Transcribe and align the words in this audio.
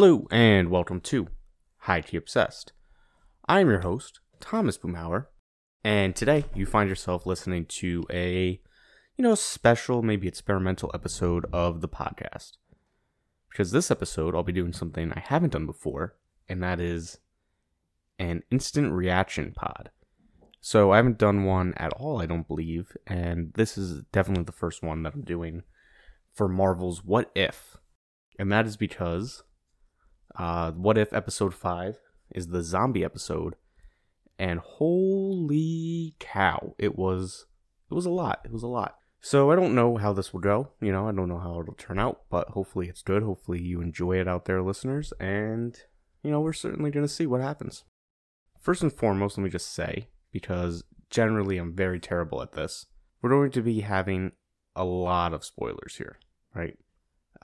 Hello 0.00 0.28
and 0.30 0.70
welcome 0.70 1.00
to 1.00 1.26
Highkey 1.86 2.16
Obsessed. 2.16 2.72
I 3.48 3.58
am 3.58 3.68
your 3.68 3.80
host, 3.80 4.20
Thomas 4.38 4.78
Boomhauer, 4.78 5.26
and 5.82 6.14
today 6.14 6.44
you 6.54 6.66
find 6.66 6.88
yourself 6.88 7.26
listening 7.26 7.66
to 7.80 8.06
a, 8.08 8.60
you 9.16 9.24
know, 9.24 9.34
special, 9.34 10.02
maybe 10.02 10.28
experimental 10.28 10.92
episode 10.94 11.46
of 11.52 11.80
the 11.80 11.88
podcast. 11.88 12.52
Because 13.50 13.72
this 13.72 13.90
episode, 13.90 14.36
I'll 14.36 14.44
be 14.44 14.52
doing 14.52 14.72
something 14.72 15.12
I 15.12 15.18
haven't 15.18 15.54
done 15.54 15.66
before, 15.66 16.14
and 16.48 16.62
that 16.62 16.78
is 16.78 17.18
an 18.20 18.44
instant 18.52 18.92
reaction 18.92 19.52
pod. 19.52 19.90
So 20.60 20.92
I 20.92 20.98
haven't 20.98 21.18
done 21.18 21.42
one 21.42 21.74
at 21.76 21.92
all, 21.94 22.22
I 22.22 22.26
don't 22.26 22.46
believe, 22.46 22.96
and 23.08 23.52
this 23.54 23.76
is 23.76 24.04
definitely 24.12 24.44
the 24.44 24.52
first 24.52 24.80
one 24.80 25.02
that 25.02 25.14
I'm 25.14 25.22
doing 25.22 25.64
for 26.32 26.46
Marvel's 26.48 27.04
What 27.04 27.32
If. 27.34 27.78
And 28.38 28.52
that 28.52 28.64
is 28.64 28.76
because 28.76 29.42
uh, 30.38 30.72
What 30.72 30.96
If 30.96 31.12
episode 31.12 31.54
5 31.54 31.98
is 32.34 32.48
the 32.48 32.62
zombie 32.62 33.04
episode, 33.04 33.54
and 34.38 34.60
holy 34.60 36.14
cow, 36.18 36.74
it 36.78 36.96
was 36.96 37.46
it 37.90 37.94
was 37.94 38.06
a 38.06 38.10
lot. 38.10 38.40
It 38.44 38.52
was 38.52 38.62
a 38.62 38.68
lot. 38.68 38.96
So 39.20 39.50
I 39.50 39.56
don't 39.56 39.74
know 39.74 39.96
how 39.96 40.12
this 40.12 40.32
will 40.32 40.40
go. 40.40 40.70
You 40.80 40.92
know, 40.92 41.08
I 41.08 41.12
don't 41.12 41.28
know 41.28 41.38
how 41.38 41.60
it'll 41.60 41.74
turn 41.74 41.98
out, 41.98 42.22
but 42.30 42.50
hopefully 42.50 42.88
it's 42.88 43.02
good. 43.02 43.22
Hopefully 43.22 43.60
you 43.60 43.80
enjoy 43.80 44.20
it 44.20 44.28
out 44.28 44.44
there, 44.44 44.62
listeners, 44.62 45.12
and 45.18 45.76
you 46.22 46.30
know, 46.30 46.40
we're 46.40 46.52
certainly 46.52 46.90
going 46.90 47.06
to 47.06 47.12
see 47.12 47.26
what 47.26 47.40
happens. 47.40 47.84
First 48.60 48.82
and 48.82 48.92
foremost, 48.92 49.38
let 49.38 49.44
me 49.44 49.50
just 49.50 49.72
say 49.72 50.08
because 50.32 50.84
generally 51.10 51.58
I'm 51.58 51.74
very 51.74 51.98
terrible 51.98 52.42
at 52.42 52.52
this. 52.52 52.86
We're 53.22 53.30
going 53.30 53.50
to 53.52 53.62
be 53.62 53.80
having 53.80 54.32
a 54.76 54.84
lot 54.84 55.32
of 55.32 55.44
spoilers 55.44 55.96
here, 55.96 56.18
right? 56.54 56.76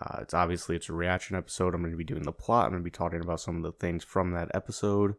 Uh, 0.00 0.18
it's 0.22 0.34
obviously 0.34 0.76
it's 0.76 0.88
a 0.88 0.92
reaction 0.92 1.36
episode. 1.36 1.74
I'm 1.74 1.80
going 1.80 1.92
to 1.92 1.96
be 1.96 2.04
doing 2.04 2.22
the 2.22 2.32
plot. 2.32 2.66
I'm 2.66 2.72
going 2.72 2.82
to 2.82 2.84
be 2.84 2.90
talking 2.90 3.20
about 3.20 3.40
some 3.40 3.56
of 3.56 3.62
the 3.62 3.72
things 3.72 4.02
from 4.02 4.32
that 4.32 4.50
episode, 4.54 5.14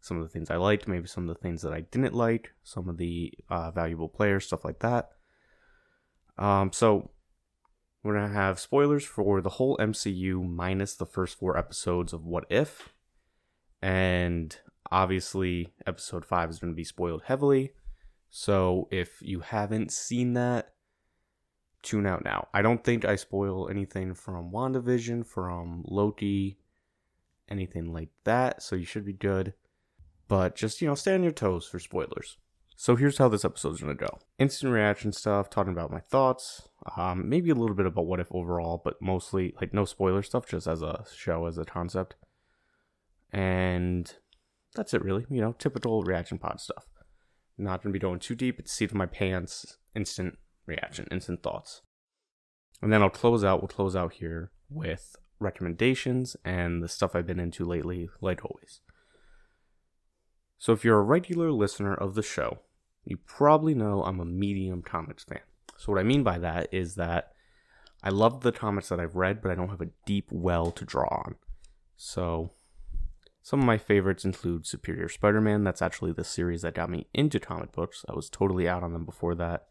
some 0.00 0.16
of 0.16 0.22
the 0.24 0.28
things 0.28 0.50
I 0.50 0.56
liked, 0.56 0.88
maybe 0.88 1.06
some 1.06 1.28
of 1.28 1.34
the 1.34 1.40
things 1.40 1.62
that 1.62 1.72
I 1.72 1.80
didn't 1.80 2.14
like, 2.14 2.52
some 2.64 2.88
of 2.88 2.96
the 2.96 3.32
uh, 3.48 3.70
valuable 3.70 4.08
players, 4.08 4.46
stuff 4.46 4.64
like 4.64 4.80
that. 4.80 5.10
Um, 6.36 6.72
so 6.72 7.10
we're 8.02 8.14
going 8.14 8.28
to 8.28 8.34
have 8.34 8.58
spoilers 8.58 9.04
for 9.04 9.40
the 9.40 9.50
whole 9.50 9.76
MCU 9.78 10.48
minus 10.48 10.94
the 10.94 11.06
first 11.06 11.38
four 11.38 11.56
episodes 11.56 12.12
of 12.12 12.24
What 12.24 12.44
If, 12.50 12.92
and 13.80 14.56
obviously 14.90 15.72
episode 15.86 16.24
5 16.24 16.50
is 16.50 16.58
going 16.58 16.72
to 16.72 16.76
be 16.76 16.84
spoiled 16.84 17.22
heavily 17.26 17.72
so 18.30 18.88
if 18.90 19.20
you 19.22 19.40
haven't 19.40 19.92
seen 19.92 20.34
that 20.34 20.74
tune 21.82 22.06
out 22.06 22.24
now 22.24 22.48
i 22.52 22.62
don't 22.62 22.84
think 22.84 23.04
i 23.04 23.16
spoil 23.16 23.68
anything 23.68 24.14
from 24.14 24.50
wandavision 24.50 25.24
from 25.24 25.84
loki 25.86 26.58
anything 27.48 27.92
like 27.92 28.10
that 28.24 28.62
so 28.62 28.76
you 28.76 28.84
should 28.84 29.04
be 29.04 29.12
good 29.12 29.54
but 30.26 30.56
just 30.56 30.80
you 30.80 30.88
know 30.88 30.94
stay 30.94 31.14
on 31.14 31.22
your 31.22 31.32
toes 31.32 31.66
for 31.66 31.78
spoilers 31.78 32.36
so 32.76 32.94
here's 32.94 33.18
how 33.18 33.28
this 33.28 33.44
episode's 33.44 33.80
gonna 33.80 33.94
go 33.94 34.18
instant 34.38 34.72
reaction 34.72 35.12
stuff 35.12 35.48
talking 35.48 35.72
about 35.72 35.90
my 35.90 36.00
thoughts 36.00 36.68
um, 36.96 37.28
maybe 37.28 37.50
a 37.50 37.54
little 37.54 37.76
bit 37.76 37.86
about 37.86 38.06
what 38.06 38.20
if 38.20 38.28
overall 38.30 38.80
but 38.84 39.00
mostly 39.00 39.54
like 39.60 39.72
no 39.72 39.84
spoiler 39.84 40.22
stuff 40.22 40.46
just 40.46 40.66
as 40.66 40.82
a 40.82 41.04
show 41.14 41.46
as 41.46 41.58
a 41.58 41.64
concept 41.64 42.14
and 43.32 44.14
that's 44.74 44.94
it 44.94 45.04
really. 45.04 45.26
You 45.28 45.40
know, 45.40 45.52
typical 45.58 46.02
reaction 46.02 46.38
pod 46.38 46.60
stuff. 46.60 46.86
Not 47.56 47.82
gonna 47.82 47.92
be 47.92 47.98
going 47.98 48.20
too 48.20 48.34
deep. 48.34 48.58
It's 48.58 48.72
seat 48.72 48.90
of 48.90 48.96
my 48.96 49.06
pants, 49.06 49.78
instant 49.94 50.38
reaction, 50.68 51.08
instant 51.10 51.42
thoughts. 51.42 51.82
And 52.80 52.92
then 52.92 53.02
I'll 53.02 53.10
close 53.10 53.42
out, 53.42 53.60
we'll 53.60 53.68
close 53.68 53.96
out 53.96 54.14
here 54.14 54.52
with 54.70 55.16
recommendations 55.40 56.36
and 56.44 56.82
the 56.82 56.88
stuff 56.88 57.16
I've 57.16 57.26
been 57.26 57.40
into 57.40 57.64
lately, 57.64 58.08
like 58.20 58.44
always. 58.44 58.80
So 60.58 60.72
if 60.72 60.84
you're 60.84 60.98
a 60.98 61.02
regular 61.02 61.50
listener 61.50 61.94
of 61.94 62.14
the 62.14 62.22
show, 62.22 62.60
you 63.04 63.16
probably 63.16 63.74
know 63.74 64.04
I'm 64.04 64.20
a 64.20 64.24
medium 64.24 64.82
comics 64.82 65.24
fan. 65.24 65.40
So 65.76 65.92
what 65.92 66.00
I 66.00 66.04
mean 66.04 66.22
by 66.22 66.38
that 66.38 66.68
is 66.72 66.96
that 66.96 67.32
I 68.02 68.10
love 68.10 68.42
the 68.42 68.52
comics 68.52 68.88
that 68.90 69.00
I've 69.00 69.16
read, 69.16 69.40
but 69.40 69.50
I 69.50 69.54
don't 69.54 69.70
have 69.70 69.80
a 69.80 69.90
deep 70.06 70.26
well 70.30 70.70
to 70.72 70.84
draw 70.84 71.08
on. 71.24 71.36
So 71.96 72.52
some 73.42 73.60
of 73.60 73.66
my 73.66 73.78
favorites 73.78 74.24
include 74.24 74.66
Superior 74.66 75.08
Spider 75.08 75.40
Man. 75.40 75.64
That's 75.64 75.82
actually 75.82 76.12
the 76.12 76.24
series 76.24 76.62
that 76.62 76.74
got 76.74 76.90
me 76.90 77.06
into 77.14 77.40
comic 77.40 77.72
books. 77.72 78.04
I 78.08 78.14
was 78.14 78.28
totally 78.28 78.68
out 78.68 78.82
on 78.82 78.92
them 78.92 79.04
before 79.04 79.34
that. 79.36 79.68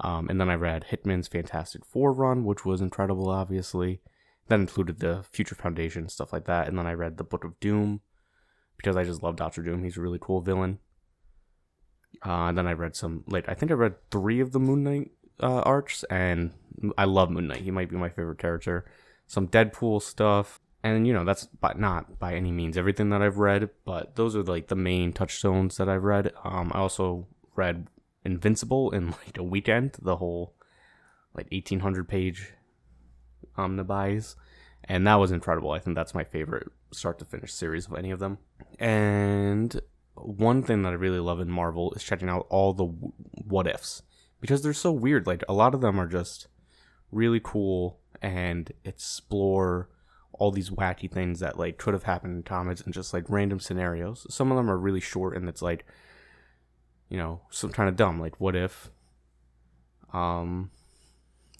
Um, 0.00 0.28
and 0.28 0.40
then 0.40 0.48
I 0.48 0.54
read 0.54 0.84
Hickman's 0.84 1.28
Fantastic 1.28 1.84
Four 1.84 2.12
run, 2.12 2.44
which 2.44 2.64
was 2.64 2.80
incredible, 2.80 3.28
obviously. 3.28 4.00
That 4.48 4.60
included 4.60 5.00
the 5.00 5.24
Future 5.30 5.54
Foundation, 5.54 6.08
stuff 6.08 6.32
like 6.32 6.46
that. 6.46 6.68
And 6.68 6.78
then 6.78 6.86
I 6.86 6.92
read 6.92 7.16
the 7.16 7.24
Book 7.24 7.44
of 7.44 7.58
Doom 7.60 8.00
because 8.76 8.96
I 8.96 9.04
just 9.04 9.22
love 9.22 9.36
Doctor 9.36 9.62
Doom. 9.62 9.84
He's 9.84 9.96
a 9.96 10.00
really 10.00 10.18
cool 10.20 10.40
villain. 10.40 10.78
Uh, 12.24 12.48
and 12.48 12.58
then 12.58 12.66
I 12.66 12.72
read 12.72 12.96
some, 12.96 13.24
like, 13.26 13.48
I 13.48 13.54
think 13.54 13.70
I 13.70 13.74
read 13.74 13.96
three 14.10 14.40
of 14.40 14.52
the 14.52 14.58
Moon 14.58 14.82
Knight 14.82 15.10
uh, 15.42 15.60
arcs, 15.60 16.04
and 16.04 16.52
I 16.96 17.04
love 17.04 17.30
Moon 17.30 17.48
Knight. 17.48 17.60
He 17.62 17.70
might 17.70 17.90
be 17.90 17.96
my 17.96 18.08
favorite 18.08 18.38
character. 18.38 18.86
Some 19.26 19.48
Deadpool 19.48 20.02
stuff, 20.02 20.60
and 20.82 21.06
you 21.06 21.12
know 21.12 21.24
that's 21.24 21.46
by, 21.46 21.74
not 21.76 22.18
by 22.18 22.34
any 22.34 22.50
means 22.50 22.78
everything 22.78 23.10
that 23.10 23.22
I've 23.22 23.38
read, 23.38 23.68
but 23.84 24.16
those 24.16 24.34
are 24.34 24.42
like 24.42 24.68
the 24.68 24.76
main 24.76 25.12
touchstones 25.12 25.76
that 25.76 25.88
I've 25.88 26.04
read. 26.04 26.32
Um, 26.44 26.72
I 26.74 26.78
also 26.78 27.26
read 27.54 27.88
Invincible 28.28 28.90
in 28.90 29.06
like 29.26 29.38
a 29.38 29.42
weekend, 29.42 29.96
the 30.00 30.16
whole 30.16 30.54
like 31.34 31.48
eighteen 31.50 31.80
hundred 31.80 32.08
page 32.08 32.52
omnibus, 33.56 34.36
and 34.84 35.06
that 35.06 35.16
was 35.16 35.32
incredible. 35.32 35.70
I 35.70 35.78
think 35.78 35.96
that's 35.96 36.14
my 36.14 36.24
favorite 36.24 36.68
start 36.92 37.18
to 37.20 37.24
finish 37.24 37.52
series 37.52 37.86
of 37.86 37.94
any 37.94 38.10
of 38.10 38.18
them. 38.18 38.38
And 38.78 39.80
one 40.14 40.62
thing 40.62 40.82
that 40.82 40.90
I 40.90 40.96
really 40.96 41.20
love 41.20 41.40
in 41.40 41.50
Marvel 41.50 41.92
is 41.94 42.02
checking 42.02 42.28
out 42.28 42.46
all 42.50 42.74
the 42.74 42.84
what 42.84 43.66
ifs 43.66 44.02
because 44.40 44.62
they're 44.62 44.72
so 44.72 44.92
weird. 44.92 45.26
Like 45.26 45.42
a 45.48 45.54
lot 45.54 45.74
of 45.74 45.80
them 45.80 45.98
are 45.98 46.06
just 46.06 46.48
really 47.10 47.40
cool 47.42 47.98
and 48.20 48.72
explore 48.84 49.88
all 50.32 50.50
these 50.50 50.70
wacky 50.70 51.10
things 51.10 51.40
that 51.40 51.58
like 51.58 51.78
could 51.78 51.94
have 51.94 52.04
happened 52.04 52.36
in 52.36 52.42
comics 52.42 52.80
and 52.80 52.94
just 52.94 53.12
like 53.12 53.24
random 53.28 53.58
scenarios. 53.58 54.26
Some 54.30 54.50
of 54.50 54.56
them 54.56 54.70
are 54.70 54.78
really 54.78 55.00
short 55.00 55.36
and 55.36 55.48
it's 55.48 55.62
like, 55.62 55.84
you 57.08 57.16
know, 57.16 57.42
some 57.50 57.70
kind 57.70 57.88
of 57.88 57.96
dumb. 57.96 58.20
Like, 58.20 58.40
what 58.40 58.54
if, 58.54 58.90
um, 60.12 60.70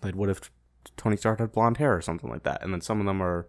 like 0.02 0.14
what 0.14 0.28
if 0.28 0.50
Tony 0.96 1.16
Stark 1.16 1.38
had 1.40 1.52
blonde 1.52 1.78
hair 1.78 1.94
or 1.94 2.00
something 2.00 2.30
like 2.30 2.42
that? 2.44 2.62
And 2.62 2.72
then 2.72 2.80
some 2.80 3.00
of 3.00 3.06
them 3.06 3.22
are 3.22 3.48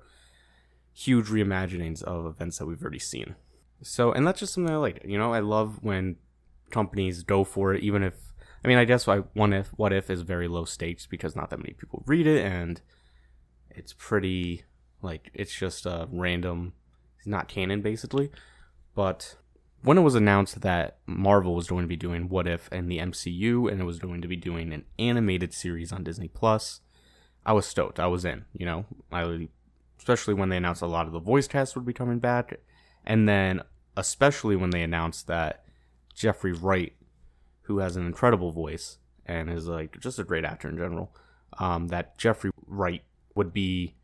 huge 0.93 1.27
reimaginings 1.27 2.03
of 2.03 2.25
events 2.25 2.57
that 2.57 2.65
we've 2.65 2.81
already 2.81 2.99
seen. 2.99 3.35
So, 3.81 4.11
and 4.11 4.27
that's 4.27 4.39
just 4.39 4.53
something 4.53 4.73
I 4.73 4.77
like. 4.77 5.01
You 5.05 5.17
know, 5.17 5.33
I 5.33 5.39
love 5.39 5.79
when 5.81 6.17
companies 6.69 7.23
go 7.23 7.43
for 7.43 7.73
it, 7.73 7.83
even 7.83 8.03
if 8.03 8.15
I 8.63 8.67
mean, 8.67 8.77
I 8.77 8.85
guess 8.85 9.07
why 9.07 9.19
one 9.33 9.53
if 9.53 9.69
what 9.69 9.93
if 9.93 10.09
is 10.09 10.21
very 10.21 10.47
low 10.47 10.65
stakes 10.65 11.05
because 11.05 11.35
not 11.35 11.49
that 11.49 11.59
many 11.59 11.73
people 11.73 12.03
read 12.05 12.27
it 12.27 12.43
and 12.43 12.81
it's 13.69 13.93
pretty 13.93 14.63
like 15.01 15.31
it's 15.33 15.53
just 15.53 15.85
a 15.85 16.07
random, 16.11 16.73
it's 17.17 17.27
not 17.27 17.47
canon 17.47 17.81
basically. 17.81 18.31
But 18.95 19.37
when 19.81 19.97
it 19.97 20.01
was 20.01 20.15
announced 20.15 20.61
that 20.61 20.97
Marvel 21.05 21.55
was 21.55 21.67
going 21.67 21.83
to 21.83 21.87
be 21.87 21.95
doing 21.95 22.29
What 22.29 22.47
If 22.47 22.69
and 22.71 22.91
the 22.91 22.99
MCU 22.99 23.71
and 23.71 23.81
it 23.81 23.85
was 23.85 23.99
going 23.99 24.21
to 24.21 24.27
be 24.27 24.35
doing 24.35 24.73
an 24.73 24.85
animated 24.97 25.53
series 25.53 25.91
on 25.91 26.03
Disney 26.03 26.27
Plus, 26.27 26.81
I 27.45 27.53
was 27.53 27.65
stoked. 27.65 27.99
I 27.99 28.07
was 28.07 28.25
in, 28.25 28.45
you 28.53 28.65
know. 28.65 28.85
I 29.11 29.47
especially 29.97 30.33
when 30.33 30.49
they 30.49 30.57
announced 30.57 30.81
a 30.81 30.87
lot 30.87 31.07
of 31.07 31.13
the 31.13 31.19
voice 31.19 31.47
cast 31.47 31.75
would 31.75 31.85
be 31.85 31.93
coming 31.93 32.19
back 32.19 32.57
and 33.05 33.27
then 33.27 33.61
especially 33.97 34.55
when 34.55 34.69
they 34.69 34.81
announced 34.81 35.27
that 35.27 35.63
Jeffrey 36.13 36.53
Wright 36.53 36.93
who 37.69 37.77
has 37.77 37.95
an 37.95 38.05
incredible 38.05 38.51
voice 38.51 38.97
and 39.27 39.47
is 39.47 39.67
like 39.67 39.99
just 39.99 40.17
a 40.17 40.23
great 40.23 40.43
actor 40.43 40.67
in 40.67 40.75
general, 40.75 41.15
um, 41.59 41.89
that 41.89 42.17
Jeffrey 42.17 42.49
Wright 42.65 43.03
would 43.35 43.53
be 43.53 43.95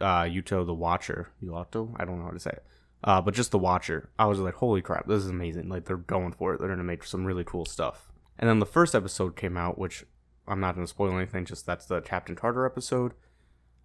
uh, 0.00 0.22
Yuto 0.22 0.64
the 0.64 0.72
Watcher. 0.72 1.28
Yuto? 1.42 1.94
I 1.98 2.06
don't 2.06 2.18
know 2.18 2.24
how 2.24 2.30
to 2.30 2.40
say 2.40 2.50
it. 2.50 2.64
Uh, 3.04 3.20
but 3.20 3.34
just 3.34 3.52
the 3.52 3.58
Watcher. 3.58 4.10
I 4.18 4.26
was 4.26 4.38
like, 4.40 4.54
holy 4.54 4.82
crap, 4.82 5.06
this 5.06 5.22
is 5.22 5.30
amazing. 5.30 5.68
Like, 5.68 5.84
they're 5.84 5.96
going 5.96 6.32
for 6.32 6.54
it. 6.54 6.58
They're 6.58 6.68
going 6.68 6.78
to 6.78 6.84
make 6.84 7.04
some 7.04 7.24
really 7.24 7.44
cool 7.44 7.64
stuff. 7.64 8.10
And 8.38 8.48
then 8.48 8.58
the 8.58 8.66
first 8.66 8.94
episode 8.94 9.36
came 9.36 9.56
out, 9.56 9.78
which 9.78 10.04
I'm 10.46 10.60
not 10.60 10.74
going 10.74 10.86
to 10.86 10.90
spoil 10.90 11.16
anything, 11.16 11.44
just 11.44 11.66
that's 11.66 11.86
the 11.86 12.00
Captain 12.00 12.34
Carter 12.34 12.66
episode. 12.66 13.12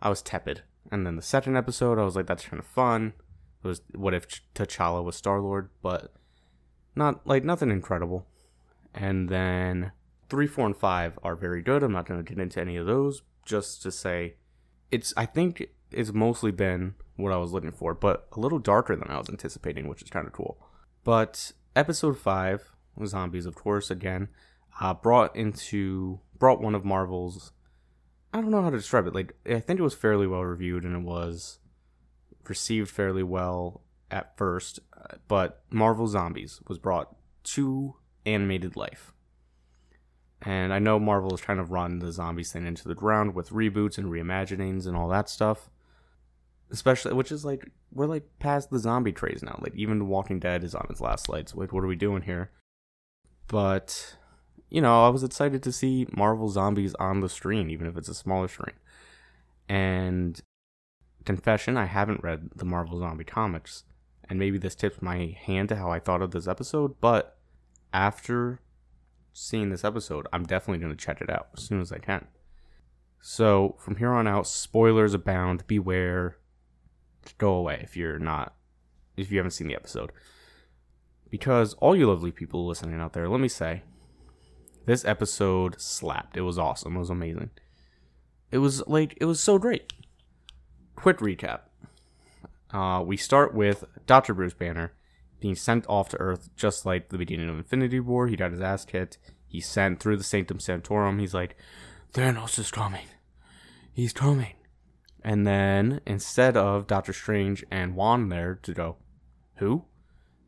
I 0.01 0.09
was 0.09 0.21
tepid. 0.21 0.63
And 0.91 1.05
then 1.05 1.15
the 1.15 1.21
second 1.21 1.57
episode, 1.57 1.99
I 1.99 2.03
was 2.03 2.15
like, 2.15 2.27
that's 2.27 2.45
kind 2.45 2.59
of 2.59 2.65
fun. 2.65 3.13
It 3.63 3.67
was 3.67 3.81
what 3.95 4.13
if 4.13 4.27
T'Challa 4.53 5.03
was 5.03 5.15
Star 5.15 5.39
Lord, 5.39 5.69
but 5.81 6.13
not 6.95 7.25
like 7.25 7.43
nothing 7.43 7.71
incredible. 7.71 8.27
And 8.93 9.29
then 9.29 9.91
three, 10.29 10.47
four, 10.47 10.65
and 10.65 10.75
five 10.75 11.17
are 11.23 11.35
very 11.35 11.61
good. 11.61 11.83
I'm 11.83 11.93
not 11.93 12.05
going 12.05 12.23
to 12.23 12.29
get 12.29 12.41
into 12.41 12.59
any 12.59 12.75
of 12.75 12.85
those, 12.85 13.21
just 13.45 13.81
to 13.83 13.91
say 13.91 14.35
it's 14.91 15.13
I 15.17 15.25
think 15.25 15.69
it's 15.93 16.13
mostly 16.13 16.51
been 16.51 16.95
what 17.15 17.31
I 17.31 17.37
was 17.37 17.51
looking 17.51 17.71
for, 17.71 17.93
but 17.93 18.27
a 18.33 18.39
little 18.39 18.59
darker 18.59 18.95
than 18.95 19.09
I 19.09 19.17
was 19.17 19.29
anticipating, 19.29 19.87
which 19.87 20.01
is 20.01 20.09
kind 20.09 20.27
of 20.27 20.33
cool. 20.33 20.57
But 21.03 21.51
episode 21.75 22.17
five, 22.17 22.71
zombies, 23.05 23.45
of 23.45 23.55
course, 23.55 23.91
again, 23.91 24.29
uh, 24.79 24.93
brought 24.93 25.35
into 25.35 26.19
brought 26.37 26.61
one 26.61 26.75
of 26.75 26.85
Marvel's. 26.85 27.51
I 28.33 28.41
don't 28.41 28.49
know 28.51 28.63
how 28.63 28.71
to 28.71 28.77
describe 28.77 29.05
it. 29.07 29.13
Like 29.13 29.33
I 29.45 29.59
think 29.59 29.79
it 29.79 29.83
was 29.83 29.93
fairly 29.93 30.27
well 30.27 30.43
reviewed, 30.43 30.83
and 30.83 30.95
it 30.95 31.03
was 31.03 31.59
received 32.47 32.89
fairly 32.89 33.23
well 33.23 33.81
at 34.11 34.37
first, 34.37 34.79
but 35.27 35.63
Marvel 35.69 36.07
Zombies 36.07 36.61
was 36.67 36.77
brought 36.77 37.15
to 37.43 37.95
animated 38.25 38.75
life. 38.75 39.13
And 40.41 40.73
I 40.73 40.79
know 40.79 40.99
Marvel 40.99 41.33
is 41.33 41.41
trying 41.41 41.57
to 41.57 41.63
run 41.63 41.99
the 41.99 42.11
zombies 42.11 42.51
thing 42.51 42.67
into 42.67 42.87
the 42.87 42.95
ground 42.95 43.33
with 43.33 43.49
reboots 43.49 43.97
and 43.97 44.07
reimaginings 44.07 44.85
and 44.85 44.95
all 44.95 45.07
that 45.09 45.29
stuff. 45.29 45.69
Especially, 46.73 47.13
which 47.13 47.31
is 47.31 47.45
like, 47.45 47.71
we're 47.93 48.07
like 48.07 48.27
past 48.39 48.69
the 48.69 48.79
zombie 48.79 49.13
craze 49.13 49.41
now. 49.41 49.57
Like, 49.61 49.75
even 49.75 49.99
The 49.99 50.05
Walking 50.05 50.39
Dead 50.39 50.63
is 50.63 50.75
on 50.75 50.87
its 50.89 50.99
last 50.99 51.29
legs. 51.29 51.55
Like, 51.55 51.71
what 51.71 51.83
are 51.83 51.87
we 51.87 51.95
doing 51.95 52.23
here? 52.23 52.51
But, 53.47 54.17
you 54.69 54.81
know, 54.81 55.05
I 55.05 55.09
was 55.09 55.23
excited 55.23 55.63
to 55.63 55.71
see 55.71 56.07
Marvel 56.11 56.49
Zombies 56.49 56.95
on 56.95 57.19
the 57.21 57.29
screen, 57.29 57.69
even 57.69 57.87
if 57.87 57.95
it's 57.95 58.09
a 58.09 58.15
smaller 58.15 58.47
screen. 58.47 58.75
And, 59.69 60.41
confession, 61.23 61.77
I 61.77 61.85
haven't 61.85 62.23
read 62.23 62.49
the 62.55 62.65
Marvel 62.65 62.99
Zombie 62.99 63.23
comics. 63.23 63.83
And 64.27 64.39
maybe 64.39 64.57
this 64.57 64.73
tips 64.73 65.01
my 65.01 65.37
hand 65.39 65.69
to 65.69 65.75
how 65.75 65.91
I 65.91 65.99
thought 65.99 66.21
of 66.21 66.31
this 66.31 66.47
episode, 66.47 66.95
but 66.99 67.37
after 67.93 68.61
seeing 69.33 69.69
this 69.69 69.83
episode, 69.83 70.27
I'm 70.31 70.45
definitely 70.45 70.79
going 70.79 70.95
to 70.95 71.05
check 71.05 71.21
it 71.21 71.29
out 71.29 71.49
as 71.55 71.63
soon 71.63 71.81
as 71.81 71.91
I 71.91 71.99
can. 71.99 72.27
So 73.19 73.75
from 73.79 73.97
here 73.97 74.11
on 74.11 74.27
out, 74.27 74.47
spoilers 74.47 75.13
abound. 75.13 75.67
Beware. 75.67 76.37
Go 77.37 77.53
away 77.53 77.81
if 77.83 77.95
you're 77.97 78.19
not, 78.19 78.55
if 79.17 79.31
you 79.31 79.37
haven't 79.37 79.51
seen 79.51 79.67
the 79.67 79.75
episode. 79.75 80.11
Because 81.29 81.73
all 81.75 81.95
you 81.95 82.07
lovely 82.07 82.31
people 82.31 82.67
listening 82.67 82.99
out 82.99 83.13
there, 83.13 83.27
let 83.27 83.39
me 83.39 83.47
say, 83.47 83.83
this 84.85 85.05
episode 85.05 85.81
slapped. 85.81 86.37
It 86.37 86.41
was 86.41 86.59
awesome. 86.59 86.95
It 86.95 86.99
was 86.99 87.09
amazing. 87.09 87.49
It 88.51 88.59
was 88.59 88.85
like 88.87 89.17
it 89.19 89.25
was 89.25 89.39
so 89.39 89.57
great. 89.57 89.91
Quick 90.95 91.17
recap. 91.17 91.61
Uh, 92.71 93.01
we 93.05 93.17
start 93.17 93.53
with 93.53 93.83
Dr. 94.05 94.33
Bruce 94.33 94.53
Banner 94.53 94.93
being 95.39 95.55
sent 95.55 95.85
off 95.87 96.09
to 96.09 96.17
Earth 96.19 96.49
just 96.55 96.85
like 96.85 97.09
the 97.09 97.17
beginning 97.17 97.49
of 97.49 97.57
Infinity 97.57 97.99
War. 97.99 98.27
He 98.27 98.35
got 98.35 98.51
his 98.51 98.61
ass 98.61 98.85
kicked. 98.85 99.17
He's 99.47 99.67
sent 99.67 99.99
through 99.99 100.17
the 100.17 100.23
Sanctum 100.23 100.59
Sanctorum. 100.59 101.19
He's 101.19 101.33
like, 101.33 101.55
Thanos 102.13 102.57
is 102.57 102.71
coming. 102.71 103.05
He's 103.91 104.13
coming. 104.13 104.53
And 105.23 105.47
then 105.47 106.01
instead 106.05 106.57
of 106.57 106.87
Doctor 106.87 107.13
Strange 107.13 107.63
and 107.71 107.95
Wanda 107.95 108.35
there 108.35 108.59
to 108.63 108.73
go, 108.73 108.97
who? 109.55 109.85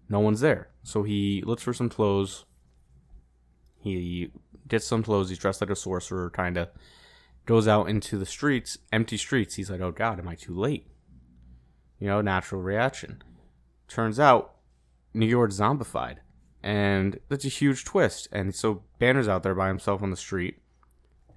No 0.09 0.19
one's 0.19 0.41
there. 0.41 0.69
So 0.83 1.03
he 1.03 1.41
looks 1.45 1.63
for 1.63 1.73
some 1.73 1.89
clothes. 1.89 2.45
He 3.79 4.31
gets 4.67 4.85
some 4.85 5.03
clothes. 5.03 5.29
He's 5.29 5.39
dressed 5.39 5.61
like 5.61 5.69
a 5.69 5.75
sorcerer, 5.75 6.29
kind 6.29 6.57
of 6.57 6.69
goes 7.45 7.67
out 7.67 7.89
into 7.89 8.17
the 8.17 8.25
streets, 8.25 8.77
empty 8.91 9.17
streets. 9.17 9.55
He's 9.55 9.69
like, 9.69 9.81
oh 9.81 9.91
God, 9.91 10.19
am 10.19 10.27
I 10.27 10.35
too 10.35 10.55
late? 10.55 10.87
You 11.99 12.07
know, 12.07 12.21
natural 12.21 12.61
reaction. 12.61 13.23
Turns 13.87 14.19
out 14.19 14.55
New 15.13 15.27
York 15.27 15.51
zombified. 15.51 16.17
And 16.61 17.19
that's 17.29 17.45
a 17.45 17.49
huge 17.49 17.85
twist. 17.85 18.27
And 18.31 18.53
so 18.55 18.83
Banner's 18.99 19.27
out 19.27 19.43
there 19.43 19.55
by 19.55 19.67
himself 19.67 20.01
on 20.01 20.09
the 20.09 20.17
street. 20.17 20.57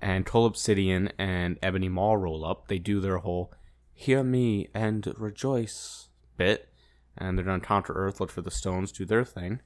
And 0.00 0.24
Cull 0.24 0.46
Obsidian 0.46 1.12
and 1.18 1.58
Ebony 1.62 1.88
Maw 1.88 2.14
roll 2.14 2.44
up. 2.44 2.68
They 2.68 2.78
do 2.78 3.00
their 3.00 3.18
whole 3.18 3.52
hear 3.92 4.22
me 4.22 4.68
and 4.72 5.12
rejoice 5.16 6.08
bit. 6.36 6.68
And 7.16 7.36
they're 7.36 7.44
gonna 7.44 7.60
counter 7.60 7.92
Earth, 7.94 8.20
look 8.20 8.30
for 8.30 8.42
the 8.42 8.50
stones, 8.50 8.92
do 8.92 9.04
their 9.04 9.24
thing. 9.24 9.60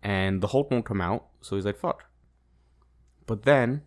And 0.00 0.40
the 0.40 0.48
Hulk 0.48 0.70
won't 0.70 0.84
come 0.84 1.00
out, 1.00 1.26
so 1.40 1.56
he's 1.56 1.64
like, 1.64 1.76
fuck. 1.76 2.04
But 3.26 3.42
then 3.42 3.82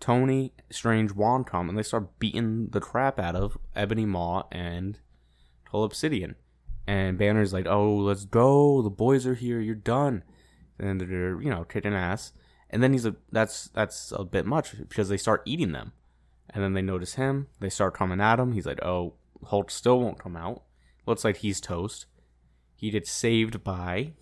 Tony, 0.00 0.52
Strange, 0.70 1.12
Wand 1.12 1.46
come 1.46 1.68
and 1.68 1.76
they 1.76 1.82
start 1.82 2.18
beating 2.18 2.68
the 2.70 2.80
crap 2.80 3.18
out 3.18 3.36
of 3.36 3.58
Ebony 3.76 4.06
Maw 4.06 4.44
and 4.50 4.98
Cull 5.70 5.84
Obsidian. 5.84 6.36
And 6.86 7.18
Banner's 7.18 7.52
like, 7.52 7.66
"Oh, 7.66 7.96
let's 7.96 8.24
go! 8.24 8.80
The 8.80 8.88
boys 8.88 9.26
are 9.26 9.34
here. 9.34 9.60
You're 9.60 9.74
done." 9.74 10.24
And 10.78 10.98
they're 11.00 11.40
you 11.40 11.50
know 11.50 11.64
kicking 11.64 11.92
ass. 11.92 12.32
And 12.70 12.82
then 12.82 12.92
he's 12.92 13.06
a 13.06 13.16
that's 13.32 13.68
that's 13.68 14.12
a 14.14 14.24
bit 14.24 14.46
much 14.46 14.76
because 14.88 15.08
they 15.08 15.16
start 15.16 15.42
eating 15.44 15.72
them. 15.72 15.92
And 16.50 16.62
then 16.62 16.72
they 16.72 16.82
notice 16.82 17.14
him. 17.14 17.48
They 17.60 17.68
start 17.68 17.94
coming 17.94 18.20
at 18.20 18.40
him. 18.40 18.52
He's 18.52 18.66
like, 18.66 18.82
"Oh, 18.84 19.14
Hulk 19.44 19.70
still 19.70 20.00
won't 20.00 20.18
come 20.18 20.36
out. 20.36 20.62
Looks 21.06 21.24
like 21.24 21.38
he's 21.38 21.60
toast." 21.60 22.06
He 22.74 22.90
gets 22.90 23.10
saved 23.10 23.64
by 23.64 24.12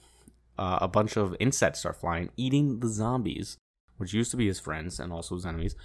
uh, 0.59 0.79
a 0.81 0.89
bunch 0.89 1.17
of 1.17 1.37
insects 1.39 1.81
start 1.81 2.01
flying, 2.01 2.31
eating 2.37 2.81
the 2.81 2.89
zombies, 2.89 3.59
which 3.99 4.15
used 4.15 4.31
to 4.31 4.37
be 4.37 4.47
his 4.47 4.59
friends 4.59 4.99
and 4.99 5.13
also 5.13 5.35
his 5.35 5.45
enemies. 5.45 5.77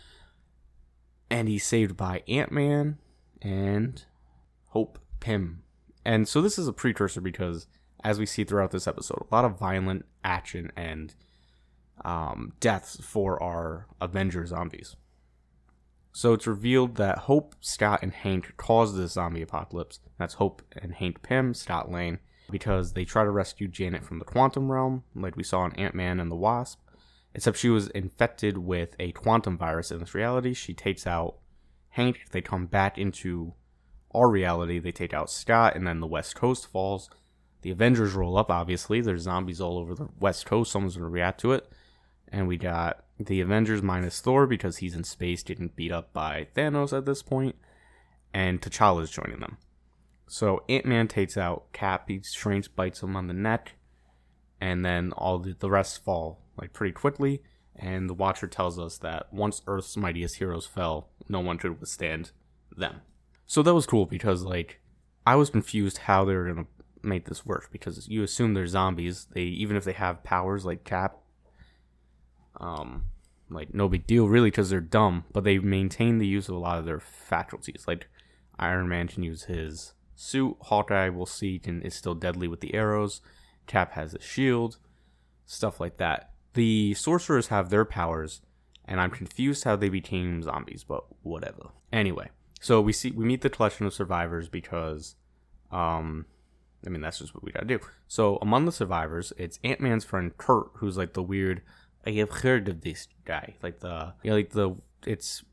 And 1.30 1.48
he's 1.50 1.66
saved 1.66 1.98
by 1.98 2.24
Ant 2.28 2.52
Man 2.52 2.98
and 3.42 4.04
Hope 4.68 5.00
Pym 5.20 5.64
and 6.06 6.28
so 6.28 6.42
this 6.42 6.58
is 6.58 6.68
a 6.68 6.74
precursor 6.74 7.22
because, 7.22 7.68
as 8.04 8.20
we 8.20 8.26
see 8.26 8.44
throughout 8.44 8.72
this 8.72 8.88
episode, 8.88 9.28
a 9.30 9.36
lot 9.36 9.46
of 9.46 9.60
violent 9.60 10.06
action 10.24 10.72
and 10.76 11.14
um, 12.04 12.54
deaths 12.60 12.98
for 13.02 13.42
our 13.42 13.88
Avenger 14.00 14.46
zombies. 14.46 14.96
So 16.14 16.34
it's 16.34 16.48
revealed 16.48 16.96
that 16.96 17.20
Hope, 17.20 17.56
Scott, 17.62 18.00
and 18.02 18.12
Hank 18.12 18.58
caused 18.58 18.96
the 18.96 19.08
zombie 19.08 19.42
apocalypse. 19.42 20.00
That's 20.18 20.36
Hope 20.36 20.62
and 20.76 20.94
Hank 20.94 21.22
Pym, 21.22 21.54
Scott 21.54 21.90
Lang, 21.90 22.20
because 22.50 22.94
they 22.94 23.06
try 23.06 23.24
to 23.24 23.32
rescue 23.32 23.68
Janet 23.68 24.04
from 24.04 24.20
the 24.20 24.26
quantum 24.26 24.72
realm, 24.72 25.04
like 25.16 25.38
we 25.38 25.44
saw 25.44 25.66
in 25.66 25.76
Ant 25.76 25.96
Man 25.96 26.20
and 26.20 26.30
the 26.30 26.36
Wasp. 26.36 26.80
Except 27.34 27.58
she 27.58 27.70
was 27.70 27.88
infected 27.90 28.58
with 28.58 28.94
a 29.00 29.14
quantum 29.14 29.58
virus 29.58 29.90
in 29.90 30.00
this 30.00 30.14
reality. 30.14 30.54
She 30.54 30.74
takes 30.74 31.08
out 31.08 31.38
Hank. 31.90 32.20
They 32.32 32.42
come 32.42 32.66
back 32.66 32.98
into 32.98 33.54
our 34.14 34.30
reality, 34.30 34.80
they 34.80 34.92
take 34.92 35.14
out 35.14 35.30
Scott, 35.30 35.76
and 35.76 35.88
then 35.88 36.02
the 36.02 36.08
West 36.08 36.36
Coast 36.36 36.68
falls. 36.68 37.10
The 37.62 37.72
Avengers 37.72 38.14
roll 38.14 38.38
up, 38.38 38.52
obviously. 38.52 39.00
There's 39.00 39.22
zombies 39.22 39.62
all 39.62 39.78
over 39.78 39.96
the 39.96 40.10
West 40.20 40.46
Coast. 40.46 40.72
Someone's 40.72 40.98
going 40.98 41.06
to 41.06 41.10
react 41.10 41.40
to 41.42 41.54
it. 41.54 41.72
And 42.32 42.48
we 42.48 42.58
got 42.58 43.04
the 43.20 43.42
Avengers 43.42 43.82
minus 43.82 44.20
Thor 44.22 44.48
because 44.48 44.78
he's 44.78 44.96
in 44.96 45.04
space, 45.04 45.44
getting 45.44 45.72
beat 45.76 45.92
up 45.92 46.14
by 46.14 46.48
Thanos 46.56 46.98
at 46.98 47.06
this 47.06 47.22
point. 47.22 47.56
And 48.34 48.62
T'Challa's 48.62 49.12
joining 49.12 49.40
them. 49.40 49.58
So 50.28 50.64
Ant 50.70 50.86
Man 50.86 51.08
takes 51.08 51.36
out 51.36 51.74
Cap. 51.74 52.08
He 52.08 52.22
Strange 52.22 52.74
bites 52.74 53.04
him 53.04 53.16
on 53.16 53.28
the 53.28 53.34
neck. 53.34 53.74
And 54.62 54.86
then 54.86 55.12
all 55.14 55.40
the, 55.40 55.56
the 55.60 55.70
rest 55.70 56.04
fall 56.04 56.40
like 56.58 56.72
pretty 56.72 56.94
quickly. 56.94 57.42
And 57.76 58.10
the 58.10 58.14
Watcher 58.14 58.48
tells 58.48 58.80
us 58.80 58.98
that 59.00 59.34
once 59.34 59.62
Earth's 59.68 59.98
mightiest 59.98 60.38
heroes 60.38 60.66
fell, 60.66 61.10
no 61.28 61.40
one 61.40 61.58
could 61.58 61.80
withstand 61.80 62.32
them. 62.76 63.02
So 63.46 63.62
that 63.64 63.74
was 63.74 63.86
cool 63.86 64.06
because 64.06 64.44
like 64.44 64.80
I 65.26 65.36
was 65.36 65.50
confused 65.50 66.00
how 66.00 66.24
they 66.24 66.36
were 66.36 66.48
gonna 66.48 66.68
make 67.04 67.26
this 67.26 67.46
work 67.46 67.70
because 67.72 68.08
you 68.08 68.24
assume 68.24 68.54
they're 68.54 68.68
zombies. 68.68 69.28
They 69.34 69.44
even 69.44 69.76
if 69.76 69.84
they 69.84 69.94
have 69.94 70.24
powers 70.24 70.64
like 70.64 70.84
Cap, 70.84 71.18
um, 72.60 73.06
like 73.50 73.74
no 73.74 73.88
big 73.88 74.08
deal 74.08 74.28
really 74.28 74.50
because 74.50 74.70
they're 74.70 74.80
dumb. 74.80 75.26
But 75.32 75.44
they 75.44 75.60
maintain 75.60 76.18
the 76.18 76.28
use 76.28 76.50
of 76.50 76.56
a 76.56 76.60
lot 76.60 76.80
of 76.80 76.86
their 76.86 77.00
faculties. 77.00 77.86
Like 77.88 78.08
Iron 78.58 78.88
Man 78.88 79.08
can 79.08 79.24
use 79.24 79.44
his 79.44 79.94
suit. 80.16 80.58
Hawkeye 80.62 81.10
we'll 81.10 81.26
see 81.26 81.60
can 81.60 81.82
is 81.82 81.96
still 81.96 82.16
deadly 82.16 82.48
with 82.48 82.62
the 82.62 82.74
arrows. 82.74 83.22
Cap 83.68 83.94
has 83.94 84.14
a 84.14 84.22
shield, 84.22 84.78
stuff 85.46 85.80
like 85.80 85.98
that. 85.98 86.32
The 86.54 86.94
sorcerers 86.94 87.48
have 87.48 87.70
their 87.70 87.86
powers, 87.86 88.42
and 88.86 89.00
I'm 89.00 89.12
confused 89.12 89.64
how 89.64 89.76
they 89.76 89.90
became 89.90 90.44
zombies, 90.44 90.84
but 90.84 91.06
whatever. 91.22 91.70
Anyway, 91.94 92.30
so 92.60 92.82
we 92.82 92.94
see 92.94 93.12
we 93.12 93.26
meet 93.26 93.42
the 93.42 93.50
collection 93.50 93.86
of 93.86 93.94
survivors 93.94 94.50
because, 94.50 95.16
um, 95.72 96.26
I 96.86 96.90
mean 96.90 97.02
that's 97.02 97.20
just 97.20 97.34
what 97.34 97.44
we 97.44 97.52
gotta 97.52 97.66
do. 97.66 97.80
So 98.08 98.38
among 98.42 98.66
the 98.66 98.72
survivors, 98.72 99.32
it's 99.38 99.60
Ant 99.64 99.80
Man's 99.80 100.06
friend 100.06 100.36
Kurt, 100.38 100.68
who's 100.76 100.98
like 100.98 101.14
the 101.14 101.24
weird. 101.24 101.62
I 102.06 102.12
have 102.12 102.32
heard 102.32 102.68
of 102.68 102.82
this 102.82 103.08
guy, 103.26 103.56
like 103.62 103.80
the 103.80 104.14
you 104.24 104.32
know, 104.32 104.36
like 104.36 104.52
the 104.52 104.76
it's 105.06 105.44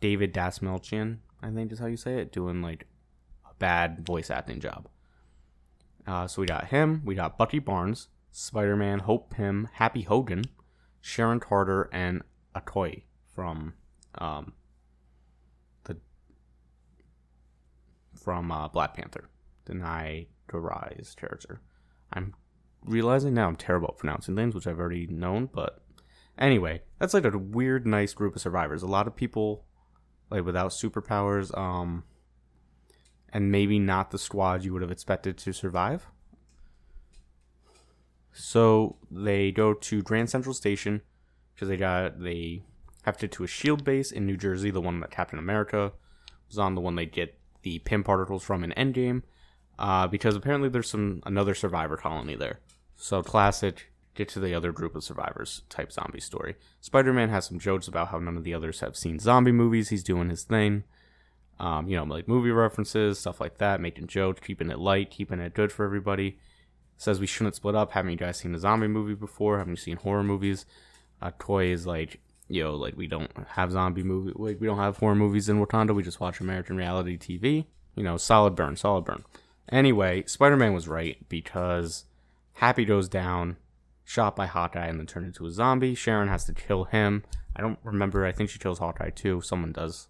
David 0.00 0.34
Dastmalchian, 0.34 1.18
I 1.42 1.50
think 1.50 1.72
is 1.72 1.78
how 1.78 1.86
you 1.86 1.96
say 1.96 2.18
it, 2.18 2.32
doing 2.32 2.62
like 2.62 2.86
a 3.48 3.54
bad 3.54 4.04
voice 4.06 4.30
acting 4.30 4.60
job. 4.60 4.88
Uh, 6.06 6.26
so 6.26 6.40
we 6.40 6.46
got 6.46 6.68
him, 6.68 7.02
we 7.04 7.14
got 7.14 7.36
Bucky 7.36 7.58
Barnes, 7.58 8.08
Spider 8.30 8.76
Man, 8.76 9.00
Hope 9.00 9.30
Pym, 9.30 9.68
Happy 9.74 10.02
Hogan, 10.02 10.44
Sharon 11.00 11.38
Carter, 11.38 11.88
and 11.92 12.22
Okoye 12.54 13.02
from 13.34 13.74
um, 14.16 14.52
from 18.18 18.52
uh, 18.52 18.68
Black 18.68 18.94
Panther, 18.94 19.30
Danai 19.66 20.26
Gurira's 20.48 21.14
character. 21.14 21.60
I'm 22.12 22.34
realizing 22.84 23.34
now 23.34 23.48
I'm 23.48 23.56
terrible 23.56 23.88
at 23.88 23.98
pronouncing 23.98 24.34
names, 24.34 24.54
which 24.54 24.66
I've 24.66 24.78
already 24.78 25.06
known, 25.06 25.48
but 25.52 25.82
anyway, 26.38 26.82
that's 26.98 27.14
like 27.14 27.24
a 27.24 27.36
weird, 27.36 27.86
nice 27.86 28.14
group 28.14 28.36
of 28.36 28.42
survivors. 28.42 28.82
A 28.82 28.86
lot 28.86 29.06
of 29.06 29.16
people 29.16 29.64
like 30.30 30.44
without 30.44 30.70
superpowers, 30.70 31.56
um, 31.56 32.04
and 33.32 33.50
maybe 33.52 33.78
not 33.78 34.10
the 34.10 34.18
squad 34.18 34.64
you 34.64 34.72
would 34.72 34.82
have 34.82 34.90
expected 34.90 35.36
to 35.38 35.52
survive. 35.52 36.06
So 38.32 38.96
they 39.10 39.50
go 39.52 39.74
to 39.74 40.02
Grand 40.02 40.30
Central 40.30 40.54
Station 40.54 41.02
because 41.54 41.68
they 41.68 41.76
got 41.76 42.20
they 42.20 42.62
have 43.02 43.18
to 43.18 43.28
to 43.28 43.44
a 43.44 43.46
shield 43.46 43.84
base 43.84 44.12
in 44.12 44.26
New 44.26 44.36
Jersey, 44.36 44.70
the 44.70 44.80
one 44.80 45.00
that 45.00 45.10
Captain 45.10 45.38
America 45.38 45.92
was 46.48 46.58
on, 46.58 46.74
the 46.74 46.80
one 46.80 46.94
they 46.94 47.06
get 47.06 47.38
the 47.62 47.80
Pym 47.80 48.04
particles 48.04 48.44
from 48.44 48.62
in 48.62 48.70
Endgame. 48.72 49.22
uh, 49.78 50.06
because 50.06 50.34
apparently 50.34 50.68
there's 50.68 50.90
some 50.90 51.22
another 51.24 51.54
survivor 51.54 51.96
colony 51.96 52.34
there. 52.34 52.58
So 53.00 53.22
classic 53.22 53.92
get 54.16 54.28
to 54.30 54.40
the 54.40 54.52
other 54.52 54.72
group 54.72 54.96
of 54.96 55.04
survivors 55.04 55.62
type 55.68 55.92
zombie 55.92 56.20
story. 56.20 56.56
Spider 56.80 57.12
Man 57.12 57.28
has 57.28 57.46
some 57.46 57.60
jokes 57.60 57.86
about 57.86 58.08
how 58.08 58.18
none 58.18 58.36
of 58.36 58.42
the 58.42 58.52
others 58.52 58.80
have 58.80 58.96
seen 58.96 59.20
zombie 59.20 59.52
movies. 59.52 59.88
He's 59.88 60.02
doing 60.02 60.28
his 60.28 60.42
thing. 60.42 60.82
Um, 61.60 61.88
you 61.88 61.96
know, 61.96 62.02
like 62.02 62.26
movie 62.26 62.50
references, 62.50 63.20
stuff 63.20 63.40
like 63.40 63.58
that, 63.58 63.80
making 63.80 64.08
jokes, 64.08 64.40
keeping 64.44 64.70
it 64.70 64.80
light, 64.80 65.10
keeping 65.10 65.38
it 65.38 65.54
good 65.54 65.70
for 65.70 65.84
everybody. 65.84 66.38
Says 66.96 67.20
we 67.20 67.26
shouldn't 67.28 67.54
split 67.54 67.76
up. 67.76 67.92
Haven't 67.92 68.10
you 68.10 68.16
guys 68.16 68.38
seen 68.38 68.54
a 68.54 68.58
zombie 68.58 68.88
movie 68.88 69.14
before? 69.14 69.58
Haven't 69.58 69.74
you 69.74 69.76
seen 69.76 69.96
horror 69.96 70.24
movies? 70.24 70.66
Uh, 71.22 71.30
Toy 71.38 71.66
is 71.66 71.86
like, 71.86 72.20
know, 72.48 72.74
like 72.74 72.96
we 72.96 73.06
don't 73.06 73.30
have 73.50 73.70
zombie 73.70 74.02
movie, 74.02 74.32
like 74.34 74.60
we 74.60 74.66
don't 74.66 74.78
have 74.78 74.96
horror 74.96 75.14
movies 75.14 75.48
in 75.48 75.64
Wakanda. 75.64 75.94
We 75.94 76.02
just 76.02 76.18
watch 76.18 76.40
American 76.40 76.76
reality 76.76 77.16
TV. 77.16 77.66
You 77.94 78.02
know, 78.02 78.16
solid 78.16 78.56
burn, 78.56 78.74
solid 78.74 79.04
burn. 79.04 79.24
Anyway, 79.70 80.24
Spider 80.26 80.56
Man 80.56 80.74
was 80.74 80.88
right 80.88 81.16
because 81.28 82.04
Happy 82.58 82.84
goes 82.84 83.08
down, 83.08 83.56
shot 84.04 84.34
by 84.34 84.46
Hawkeye, 84.46 84.86
and 84.86 84.98
then 84.98 85.06
turned 85.06 85.26
into 85.26 85.46
a 85.46 85.50
zombie. 85.52 85.94
Sharon 85.94 86.26
has 86.26 86.44
to 86.46 86.52
kill 86.52 86.84
him. 86.86 87.22
I 87.54 87.60
don't 87.60 87.78
remember. 87.84 88.26
I 88.26 88.32
think 88.32 88.50
she 88.50 88.58
kills 88.58 88.80
Hawkeye 88.80 89.10
too. 89.10 89.40
Someone 89.42 89.70
does. 89.70 90.08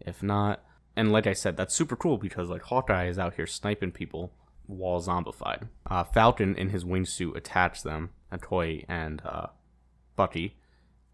If 0.00 0.22
not, 0.22 0.64
and 0.96 1.12
like 1.12 1.26
I 1.26 1.34
said, 1.34 1.58
that's 1.58 1.74
super 1.74 1.94
cool 1.94 2.16
because 2.16 2.48
like 2.48 2.62
Hawkeye 2.62 3.08
is 3.08 3.18
out 3.18 3.34
here 3.34 3.46
sniping 3.46 3.92
people 3.92 4.32
while 4.66 4.98
zombified. 4.98 5.68
Uh, 5.86 6.04
Falcon 6.04 6.56
in 6.56 6.70
his 6.70 6.84
wingsuit 6.84 7.36
attacks 7.36 7.82
them, 7.82 8.10
a 8.30 8.38
Toy 8.38 8.84
and 8.88 9.20
uh, 9.22 9.48
Bucky, 10.16 10.56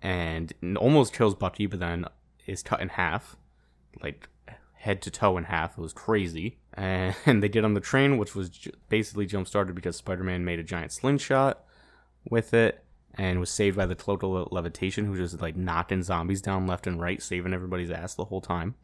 and 0.00 0.53
almost 0.77 1.12
kills 1.12 1.35
Bucky, 1.35 1.67
but 1.67 1.81
then 1.81 2.05
is 2.47 2.62
cut 2.62 2.81
in 2.81 2.91
half, 2.91 3.37
like 4.05 4.29
head 4.80 5.02
to 5.02 5.10
toe 5.10 5.37
in 5.37 5.44
half. 5.44 5.76
It 5.76 5.80
was 5.80 5.92
crazy. 5.92 6.58
And 6.76 7.42
they 7.42 7.49
get 7.49 7.64
on 7.64 7.75
the 7.75 7.80
train, 7.80 8.16
which 8.16 8.34
was 8.34 8.50
basically 8.88 9.26
jump 9.26 9.46
started 9.46 9.75
because 9.75 9.96
Spider 9.96 10.25
Man 10.25 10.44
made 10.44 10.58
a 10.58 10.62
giant 10.62 10.92
slingshot 10.92 11.62
with 12.30 12.54
it 12.54 12.82
and 13.14 13.38
was 13.38 13.50
saved 13.50 13.76
by 13.76 13.84
the 13.84 13.94
total 13.94 14.49
levitation, 14.50 15.04
who 15.04 15.16
just 15.16 15.42
like 15.42 15.56
knocking 15.56 16.02
zombies 16.02 16.40
down 16.40 16.66
left 16.66 16.87
and 16.87 17.00
right, 17.00 17.22
saving 17.22 17.52
everybody's 17.52 17.90
ass 17.90 18.14
the 18.14 18.25
whole 18.25 18.40
time. 18.40 18.76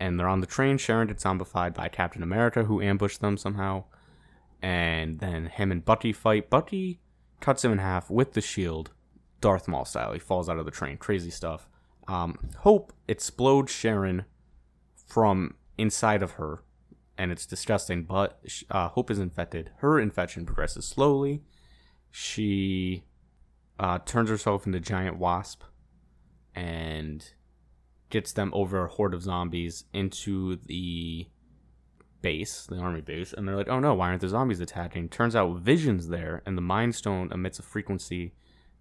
And 0.00 0.18
they're 0.18 0.28
on 0.28 0.40
the 0.40 0.46
train. 0.46 0.78
Sharon 0.78 1.08
gets 1.08 1.24
zombified 1.24 1.74
by 1.74 1.88
Captain 1.88 2.22
America, 2.22 2.64
who 2.64 2.80
ambushed 2.80 3.20
them 3.20 3.36
somehow. 3.36 3.84
And 4.62 5.18
then 5.18 5.46
him 5.46 5.70
and 5.70 5.84
Bucky 5.84 6.12
fight. 6.12 6.48
Bucky 6.48 7.00
cuts 7.40 7.64
him 7.64 7.72
in 7.72 7.78
half 7.78 8.08
with 8.08 8.32
the 8.32 8.40
shield, 8.40 8.92
Darth 9.40 9.68
Maul 9.68 9.84
style. 9.84 10.12
He 10.12 10.18
falls 10.18 10.48
out 10.48 10.58
of 10.58 10.64
the 10.64 10.70
train. 10.70 10.96
Crazy 10.96 11.30
stuff. 11.30 11.68
Um, 12.08 12.38
Hope 12.58 12.92
explodes 13.08 13.72
Sharon 13.72 14.24
from 15.12 15.54
inside 15.76 16.22
of 16.22 16.32
her, 16.32 16.62
and 17.18 17.30
it's 17.30 17.44
disgusting. 17.44 18.04
But 18.04 18.40
uh, 18.70 18.88
Hope 18.88 19.10
is 19.10 19.18
infected. 19.18 19.70
Her 19.78 20.00
infection 20.00 20.46
progresses 20.46 20.88
slowly. 20.88 21.42
She 22.10 23.04
uh, 23.78 23.98
turns 24.06 24.30
herself 24.30 24.66
into 24.66 24.80
giant 24.80 25.18
wasp 25.18 25.64
and 26.54 27.30
gets 28.08 28.32
them 28.32 28.52
over 28.54 28.86
a 28.86 28.88
horde 28.88 29.12
of 29.12 29.22
zombies 29.22 29.84
into 29.92 30.56
the 30.56 31.28
base, 32.22 32.66
the 32.66 32.78
army 32.78 33.02
base, 33.02 33.34
and 33.34 33.46
they're 33.46 33.56
like, 33.56 33.68
"Oh 33.68 33.80
no, 33.80 33.92
why 33.92 34.08
aren't 34.08 34.22
the 34.22 34.28
zombies 34.28 34.60
attacking?" 34.60 35.10
Turns 35.10 35.36
out 35.36 35.58
Vision's 35.58 36.08
there, 36.08 36.42
and 36.46 36.56
the 36.56 36.62
Mind 36.62 36.94
Stone 36.94 37.32
emits 37.32 37.58
a 37.58 37.62
frequency 37.62 38.32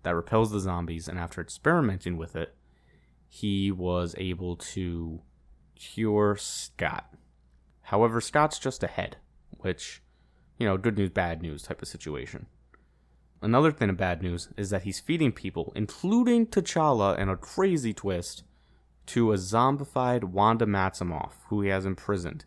that 0.03 0.15
repels 0.15 0.51
the 0.51 0.61
zombies. 0.61 1.09
And 1.09 1.19
after 1.19 1.41
experimenting 1.41 2.15
with 2.15 2.37
it, 2.37 2.55
he 3.27 3.69
was 3.69 4.15
able 4.17 4.55
to 4.55 5.21
cure 5.81 6.35
Scott. 6.37 7.11
However, 7.81 8.21
Scott's 8.21 8.59
just 8.59 8.83
ahead, 8.83 9.17
which, 9.57 10.01
you 10.59 10.67
know, 10.67 10.77
good 10.77 10.97
news, 10.97 11.09
bad 11.09 11.41
news 11.41 11.63
type 11.63 11.81
of 11.81 11.87
situation. 11.87 12.45
Another 13.41 13.71
thing 13.71 13.89
of 13.89 13.97
bad 13.97 14.21
news 14.21 14.49
is 14.55 14.69
that 14.69 14.83
he's 14.83 14.99
feeding 14.99 15.31
people, 15.31 15.73
including 15.75 16.45
T'Challa 16.45 17.17
in 17.17 17.27
a 17.27 17.35
crazy 17.35 17.93
twist, 17.93 18.43
to 19.07 19.31
a 19.31 19.35
zombified 19.35 20.25
Wanda 20.25 20.67
Maximoff, 20.67 21.31
who 21.47 21.61
he 21.61 21.69
has 21.69 21.85
imprisoned. 21.85 22.45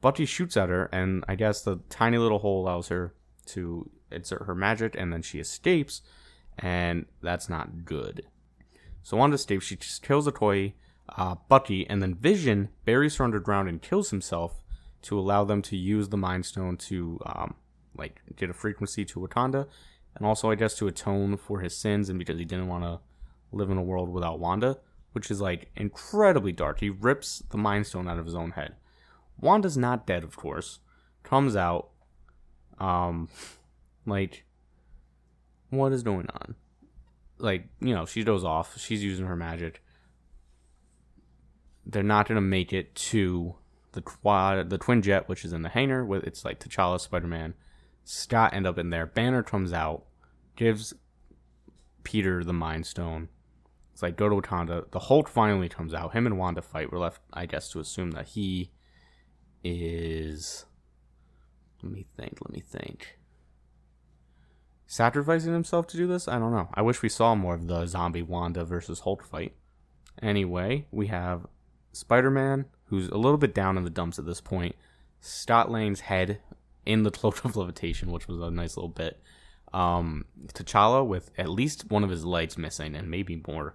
Bucky 0.00 0.26
shoots 0.26 0.56
at 0.56 0.68
her, 0.68 0.86
and 0.92 1.24
I 1.28 1.36
guess 1.36 1.62
the 1.62 1.78
tiny 1.88 2.18
little 2.18 2.40
hole 2.40 2.62
allows 2.62 2.88
her 2.88 3.14
to 3.46 3.88
insert 4.10 4.46
her 4.46 4.54
magic, 4.54 4.96
and 4.98 5.12
then 5.12 5.22
she 5.22 5.38
escapes, 5.38 6.02
and 6.58 7.06
that's 7.22 7.48
not 7.48 7.84
good. 7.84 8.26
So 9.02 9.16
Wanda 9.16 9.36
escapes, 9.36 9.64
she 9.64 9.76
kills 9.76 10.26
a 10.26 10.32
toy, 10.32 10.74
uh, 11.08 11.36
Bucky, 11.48 11.88
and 11.88 12.02
then 12.02 12.14
Vision 12.14 12.70
buries 12.84 13.16
her 13.16 13.24
underground 13.24 13.68
and 13.68 13.82
kills 13.82 14.10
himself 14.10 14.62
to 15.02 15.18
allow 15.18 15.44
them 15.44 15.62
to 15.62 15.76
use 15.76 16.08
the 16.08 16.16
Mind 16.16 16.46
Stone 16.46 16.78
to, 16.78 17.20
um, 17.26 17.54
like, 17.96 18.22
get 18.36 18.50
a 18.50 18.54
frequency 18.54 19.04
to 19.04 19.20
Wakanda, 19.20 19.66
and 20.16 20.26
also, 20.26 20.50
I 20.50 20.54
guess, 20.54 20.74
to 20.76 20.86
atone 20.86 21.36
for 21.36 21.60
his 21.60 21.76
sins 21.76 22.08
and 22.08 22.18
because 22.18 22.38
he 22.38 22.44
didn't 22.44 22.68
want 22.68 22.84
to 22.84 23.00
live 23.52 23.70
in 23.70 23.76
a 23.76 23.82
world 23.82 24.08
without 24.08 24.40
Wanda, 24.40 24.78
which 25.12 25.30
is, 25.30 25.40
like, 25.40 25.70
incredibly 25.76 26.52
dark. 26.52 26.80
He 26.80 26.90
rips 26.90 27.42
the 27.50 27.58
Mind 27.58 27.86
Stone 27.86 28.08
out 28.08 28.18
of 28.18 28.24
his 28.24 28.34
own 28.34 28.52
head. 28.52 28.76
Wanda's 29.38 29.76
not 29.76 30.06
dead, 30.06 30.24
of 30.24 30.36
course. 30.36 30.78
Comes 31.22 31.54
out, 31.54 31.90
um, 32.78 33.28
like, 34.06 34.44
what 35.70 35.92
is 35.92 36.02
going 36.02 36.28
on? 36.30 36.54
Like, 37.38 37.68
you 37.80 37.94
know, 37.94 38.06
she 38.06 38.24
goes 38.24 38.44
off. 38.44 38.78
She's 38.78 39.04
using 39.04 39.26
her 39.26 39.36
magic 39.36 39.82
they're 41.86 42.02
not 42.02 42.26
going 42.28 42.36
to 42.36 42.42
make 42.42 42.72
it 42.72 42.94
to 42.94 43.56
the 43.92 44.02
quad, 44.02 44.70
the 44.70 44.78
Quinjet, 44.78 45.28
which 45.28 45.44
is 45.44 45.52
in 45.52 45.62
the 45.62 45.68
hangar 45.68 46.04
with 46.04 46.24
it's 46.24 46.44
like 46.44 46.60
T'Challa, 46.60 47.00
Spider 47.00 47.26
Man, 47.26 47.54
Scott 48.04 48.52
end 48.52 48.66
up 48.66 48.78
in 48.78 48.90
there. 48.90 49.06
Banner 49.06 49.42
comes 49.42 49.72
out, 49.72 50.04
gives 50.56 50.94
Peter 52.02 52.44
the 52.44 52.52
Mind 52.52 52.86
Stone. 52.86 53.28
It's 53.92 54.02
like 54.02 54.16
go 54.16 54.28
to 54.28 54.36
Wakanda. 54.36 54.90
The 54.90 54.98
Hulk 54.98 55.28
finally 55.28 55.68
comes 55.68 55.94
out. 55.94 56.12
Him 56.12 56.26
and 56.26 56.36
Wanda 56.38 56.62
fight. 56.62 56.90
We're 56.90 56.98
left, 56.98 57.20
I 57.32 57.46
guess, 57.46 57.68
to 57.70 57.80
assume 57.80 58.10
that 58.12 58.28
he 58.28 58.72
is. 59.62 60.66
Let 61.82 61.92
me 61.92 62.04
think. 62.16 62.38
Let 62.40 62.52
me 62.52 62.60
think. 62.60 63.18
Sacrificing 64.86 65.52
himself 65.52 65.86
to 65.88 65.96
do 65.96 66.06
this? 66.06 66.26
I 66.26 66.38
don't 66.38 66.52
know. 66.52 66.68
I 66.74 66.82
wish 66.82 67.02
we 67.02 67.08
saw 67.08 67.34
more 67.34 67.54
of 67.54 67.68
the 67.68 67.86
zombie 67.86 68.22
Wanda 68.22 68.64
versus 68.64 69.00
Hulk 69.00 69.24
fight. 69.24 69.54
Anyway, 70.20 70.86
we 70.90 71.06
have 71.06 71.46
Spider 71.94 72.30
Man, 72.30 72.66
who's 72.86 73.08
a 73.08 73.16
little 73.16 73.38
bit 73.38 73.54
down 73.54 73.76
in 73.76 73.84
the 73.84 73.90
dumps 73.90 74.18
at 74.18 74.26
this 74.26 74.40
point, 74.40 74.74
Scott 75.20 75.70
Lang's 75.70 76.00
head 76.00 76.40
in 76.84 77.02
the 77.02 77.10
cloak 77.12 77.44
of 77.44 77.56
levitation, 77.56 78.10
which 78.10 78.28
was 78.28 78.40
a 78.40 78.50
nice 78.50 78.76
little 78.76 78.88
bit. 78.88 79.20
Um, 79.72 80.26
T'Challa 80.48 81.04
with 81.06 81.30
at 81.36 81.48
least 81.48 81.90
one 81.90 82.04
of 82.04 82.10
his 82.10 82.24
legs 82.24 82.56
missing 82.56 82.94
and 82.94 83.10
maybe 83.10 83.42
more. 83.46 83.74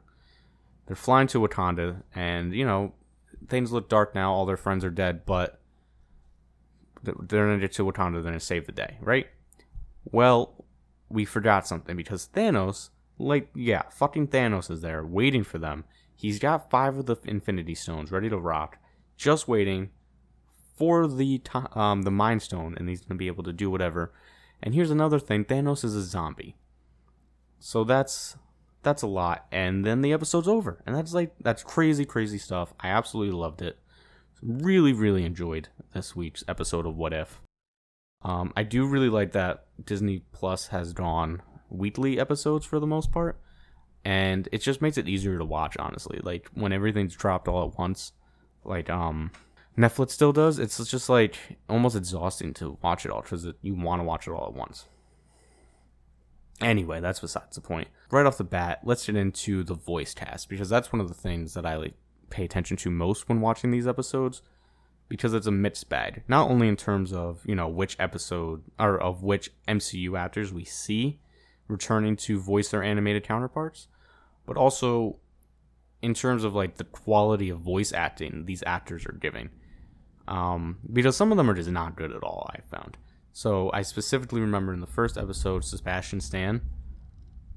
They're 0.86 0.96
flying 0.96 1.28
to 1.28 1.40
Wakanda, 1.40 2.04
and 2.16 2.54
you 2.54 2.66
know 2.66 2.94
things 3.48 3.72
look 3.72 3.90
dark 3.90 4.16
now. 4.16 4.32
All 4.32 4.46
their 4.46 4.58
friends 4.58 4.84
are 4.84 4.90
dead, 4.90 5.26
but 5.26 5.60
they're 7.04 7.46
gonna 7.46 7.60
get 7.60 7.74
to 7.74 7.84
Wakanda. 7.86 8.14
They're 8.14 8.24
gonna 8.24 8.40
save 8.40 8.66
the 8.66 8.72
day, 8.72 8.98
right? 9.02 9.28
Well, 10.06 10.66
we 11.10 11.26
forgot 11.26 11.68
something 11.68 11.96
because 11.96 12.30
Thanos, 12.34 12.90
like, 13.18 13.50
yeah, 13.54 13.84
fucking 13.90 14.30
Thanos 14.30 14.72
is 14.72 14.82
there 14.82 15.06
waiting 15.06 15.44
for 15.44 15.58
them 15.58 15.84
He's 16.20 16.38
got 16.38 16.70
five 16.70 16.98
of 16.98 17.06
the 17.06 17.16
Infinity 17.24 17.76
Stones 17.76 18.12
ready 18.12 18.28
to 18.28 18.38
rock, 18.38 18.78
just 19.16 19.48
waiting 19.48 19.92
for 20.76 21.08
the 21.08 21.42
um, 21.72 22.02
the 22.02 22.12
Mind 22.12 22.42
Stone, 22.42 22.76
and 22.78 22.90
he's 22.90 23.00
gonna 23.00 23.18
be 23.18 23.28
able 23.28 23.46
to 23.46 23.54
do 23.54 23.72
whatever. 23.72 24.12
And 24.62 24.76
here's 24.76 24.92
another 24.92 25.18
thing: 25.18 25.46
Thanos 25.46 25.86
is 25.86 25.96
a 25.96 26.02
zombie, 26.02 26.58
so 27.58 27.86
that's 27.86 28.36
that's 28.84 29.02
a 29.02 29.08
lot. 29.08 29.46
And 29.50 29.86
then 29.86 30.02
the 30.02 30.12
episode's 30.12 30.50
over, 30.50 30.84
and 30.86 30.94
that's 30.94 31.14
like 31.14 31.32
that's 31.40 31.64
crazy, 31.64 32.04
crazy 32.04 32.38
stuff. 32.38 32.74
I 32.82 32.90
absolutely 32.90 33.34
loved 33.34 33.62
it. 33.62 33.80
Really, 34.42 34.92
really 34.92 35.24
enjoyed 35.24 35.70
this 35.94 36.18
week's 36.18 36.44
episode 36.50 36.86
of 36.86 36.98
What 36.98 37.14
If. 37.14 37.40
Um, 38.24 38.52
I 38.58 38.64
do 38.64 38.86
really 38.86 39.08
like 39.08 39.32
that 39.32 39.68
Disney 39.82 40.24
Plus 40.34 40.68
has 40.68 40.92
gone 40.92 41.44
weekly 41.70 42.20
episodes 42.20 42.66
for 42.66 42.78
the 42.82 42.88
most 42.88 43.10
part 43.10 43.40
and 44.06 44.48
it 44.52 44.60
just 44.60 44.82
makes 44.82 44.98
it 44.98 45.08
easier 45.08 45.38
to 45.38 45.46
watch 45.46 45.78
honestly. 45.78 46.20
Like 46.24 46.50
when 46.54 46.74
everything's 46.74 47.16
dropped 47.16 47.48
all 47.48 47.68
at 47.68 47.78
once 47.78 48.14
like 48.64 48.90
um 48.90 49.32
netflix 49.78 50.12
still 50.12 50.34
does 50.34 50.60
it's 50.60 50.78
just 50.90 51.08
like 51.08 51.38
almost 51.70 51.96
exhausting 51.96 52.54
to 52.54 52.78
watch 52.82 53.06
it 53.06 53.12
all 53.12 53.22
because 53.22 53.48
you 53.62 53.74
want 53.74 54.02
to 54.02 54.04
watch 54.04 54.28
it 54.28 54.32
all 54.32 54.48
at 54.48 54.54
once. 54.54 54.86
Anyway 56.62 57.00
that's 57.00 57.20
besides 57.20 57.56
the 57.56 57.62
point. 57.62 57.88
Right 58.12 58.26
off 58.26 58.38
the 58.38 58.44
bat 58.44 58.80
let's 58.84 59.06
get 59.06 59.16
into 59.16 59.64
the 59.64 59.76
voice 59.76 60.14
cast 60.14 60.50
because 60.50 60.70
that's 60.70 60.92
one 60.92 61.00
of 61.00 61.08
the 61.08 61.14
things 61.14 61.54
that 61.54 61.66
i 61.66 61.76
like 61.76 61.94
pay 62.30 62.46
attention 62.46 62.78
to 62.78 62.92
most 62.92 63.28
when 63.28 63.42
watching 63.42 63.72
these 63.72 63.88
episodes 63.88 64.42
because 65.08 65.34
it's 65.34 65.48
a 65.48 65.52
mixed 65.52 65.90
bag. 65.90 66.24
Not 66.28 66.50
only 66.50 66.68
in 66.68 66.76
terms 66.76 67.12
of 67.12 67.42
you 67.46 67.56
know 67.56 67.68
which 67.68 67.96
episode 68.00 68.64
or 68.80 69.00
of 69.00 69.24
which 69.24 69.52
mcu 69.68 70.18
actors 70.18 70.54
we 70.54 70.64
see 70.64 71.20
returning 71.70 72.18
to 72.18 72.40
voice 72.42 72.70
their 72.70 72.84
animated 72.84 73.24
counterparts, 73.24 73.88
but 74.46 74.58
also 74.58 75.20
in 76.02 76.14
terms 76.14 76.44
of 76.44 76.54
like 76.54 76.76
the 76.76 76.84
quality 76.84 77.50
of 77.50 77.60
voice 77.60 77.94
acting 77.94 78.46
these 78.46 78.64
actors 78.66 79.06
are 79.06 79.14
giving. 79.14 79.50
um, 80.30 80.78
because 80.94 81.18
some 81.18 81.32
of 81.32 81.38
them 81.38 81.50
are 81.50 81.56
just 81.56 81.70
not 81.70 81.96
good 81.96 82.12
at 82.12 82.24
all. 82.24 82.50
I 82.54 82.62
found. 82.74 82.98
So 83.34 83.72
I 83.74 83.82
specifically 83.82 84.42
remember 84.42 84.74
in 84.74 84.80
the 84.80 84.88
first 84.88 85.18
episode, 85.18 85.64
Sebastian 85.66 86.22
Stan, 86.22 86.62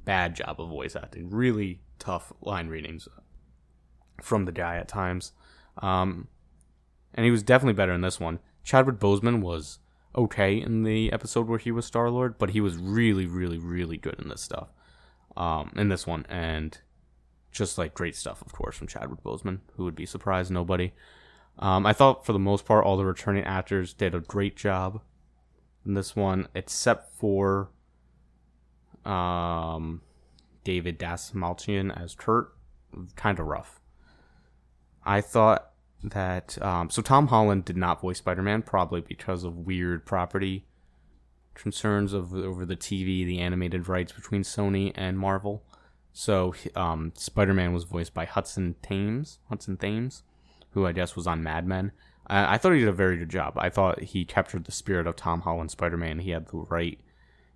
bad 0.05 0.35
job 0.37 0.61
of 0.61 0.69
voice 0.71 0.97
acting, 0.97 1.31
really 1.31 1.83
tough 1.99 2.33
line 2.41 2.69
readings 2.69 3.09
from 4.23 4.45
the 4.47 4.53
guy 4.53 4.77
at 4.77 4.89
times, 4.89 5.33
um, 5.79 6.29
and 7.15 7.25
he 7.25 7.31
was 7.31 7.43
definitely 7.43 7.75
better 7.75 7.93
in 7.93 8.01
this 8.01 8.19
one. 8.19 8.39
Chadwick 8.65 8.97
Boseman 8.99 9.41
was 9.43 9.79
okay 10.15 10.61
in 10.61 10.83
the 10.83 11.13
episode 11.13 11.49
where 11.49 11.59
he 11.59 11.71
was 11.71 11.87
Star 11.87 12.11
Lord, 12.11 12.39
but 12.39 12.51
he 12.51 12.61
was 12.61 12.77
really, 12.77 13.27
really, 13.27 13.59
really 13.59 13.97
good 13.97 14.19
in 14.19 14.29
this 14.29 14.43
stuff, 14.43 14.69
um, 15.37 15.73
in 15.77 15.89
this 15.89 16.07
one, 16.07 16.27
and 16.29 16.79
just 17.51 17.79
like 17.79 17.95
great 17.95 18.17
stuff, 18.17 18.43
of 18.43 18.53
course, 18.53 18.77
from 18.77 18.87
Chadwick 18.87 19.23
Boseman. 19.23 19.61
Who 19.77 19.85
would 19.85 19.97
be 19.97 20.07
surprised? 20.07 20.51
Nobody. 20.51 20.93
Um, 21.59 21.87
I 21.87 21.93
thought 21.93 22.25
for 22.25 22.33
the 22.33 22.39
most 22.39 22.65
part, 22.65 22.85
all 22.85 22.97
the 22.97 23.05
returning 23.05 23.45
actors 23.45 23.93
did 23.93 24.15
a 24.15 24.21
great 24.21 24.57
job 24.57 25.01
in 25.85 25.95
this 25.95 26.17
one, 26.17 26.49
except 26.55 27.15
for 27.15 27.71
um, 29.05 30.01
David 30.65 30.99
Dastmalchian 30.99 31.95
as 32.01 32.15
Kurt. 32.15 32.55
Kind 33.17 33.39
of 33.39 33.47
rough. 33.47 33.81
I 35.05 35.21
thought 35.21 35.72
that 36.03 36.61
um, 36.61 36.91
so 36.91 37.01
Tom 37.03 37.29
Holland 37.29 37.65
did 37.65 37.77
not 37.77 38.01
voice 38.01 38.19
Spider 38.19 38.43
Man 38.43 38.63
probably 38.63 39.01
because 39.01 39.45
of 39.45 39.67
weird 39.67 40.05
property 40.05 40.65
concerns 41.55 42.13
of 42.13 42.35
over 42.35 42.65
the 42.65 42.77
TV, 42.77 43.25
the 43.25 43.39
animated 43.39 43.89
rights 43.89 44.13
between 44.13 44.43
Sony 44.43 44.93
and 44.95 45.19
Marvel. 45.19 45.63
So 46.13 46.55
um, 46.75 47.13
Spider 47.17 47.55
Man 47.55 47.73
was 47.73 47.85
voiced 47.85 48.15
by 48.15 48.25
Hudson 48.25 48.75
Thames, 48.83 49.39
Hudson 49.49 49.77
Thames, 49.77 50.23
who 50.71 50.87
I 50.87 50.93
guess 50.93 51.17
was 51.17 51.27
on 51.27 51.43
Mad 51.43 51.67
Men. 51.67 51.93
I, 52.27 52.55
I 52.55 52.59
thought 52.59 52.73
he 52.73 52.81
did 52.81 52.89
a 52.89 52.93
very 52.93 53.17
good 53.17 53.31
job. 53.31 53.55
I 53.57 53.71
thought 53.71 54.03
he 54.03 54.25
captured 54.25 54.65
the 54.65 54.73
spirit 54.73 55.07
of 55.07 55.17
Tom 55.17 55.43
Holland 55.43 55.71
Spider 55.71 55.97
Man. 55.97 56.19
He 56.19 56.31
had 56.31 56.49
the 56.49 56.59
right 56.59 56.99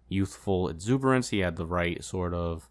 youthful 0.08 0.68
exuberance. 0.68 1.30
He 1.30 1.40
had 1.40 1.56
the 1.56 1.66
right 1.66 2.02
sort 2.02 2.32
of 2.32 2.68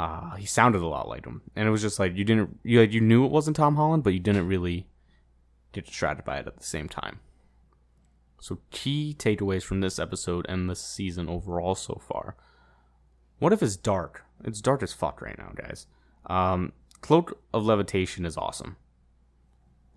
uh, 0.00 0.34
he 0.36 0.46
sounded 0.46 0.80
a 0.80 0.86
lot 0.86 1.08
like 1.08 1.26
him, 1.26 1.42
and 1.54 1.68
it 1.68 1.70
was 1.70 1.82
just 1.82 1.98
like 1.98 2.16
you 2.16 2.24
didn't 2.24 2.58
you 2.64 2.80
like 2.80 2.90
you 2.90 3.02
knew 3.02 3.26
it 3.26 3.30
wasn't 3.30 3.54
Tom 3.54 3.76
Holland, 3.76 4.02
but 4.02 4.14
you 4.14 4.18
didn't 4.18 4.48
really 4.48 4.86
get 5.72 5.84
distracted 5.84 6.24
by 6.24 6.38
it 6.38 6.46
at 6.46 6.56
the 6.56 6.64
same 6.64 6.88
time. 6.88 7.20
So 8.40 8.60
key 8.70 9.14
takeaways 9.18 9.62
from 9.62 9.82
this 9.82 9.98
episode 9.98 10.46
and 10.48 10.70
this 10.70 10.80
season 10.80 11.28
overall 11.28 11.74
so 11.74 12.00
far. 12.08 12.34
What 13.40 13.52
if 13.52 13.62
it's 13.62 13.76
dark? 13.76 14.24
It's 14.42 14.62
dark 14.62 14.82
as 14.82 14.94
fuck 14.94 15.20
right 15.20 15.36
now, 15.36 15.52
guys. 15.54 15.86
Um, 16.24 16.72
Cloak 17.02 17.38
of 17.52 17.66
Levitation 17.66 18.24
is 18.24 18.38
awesome. 18.38 18.76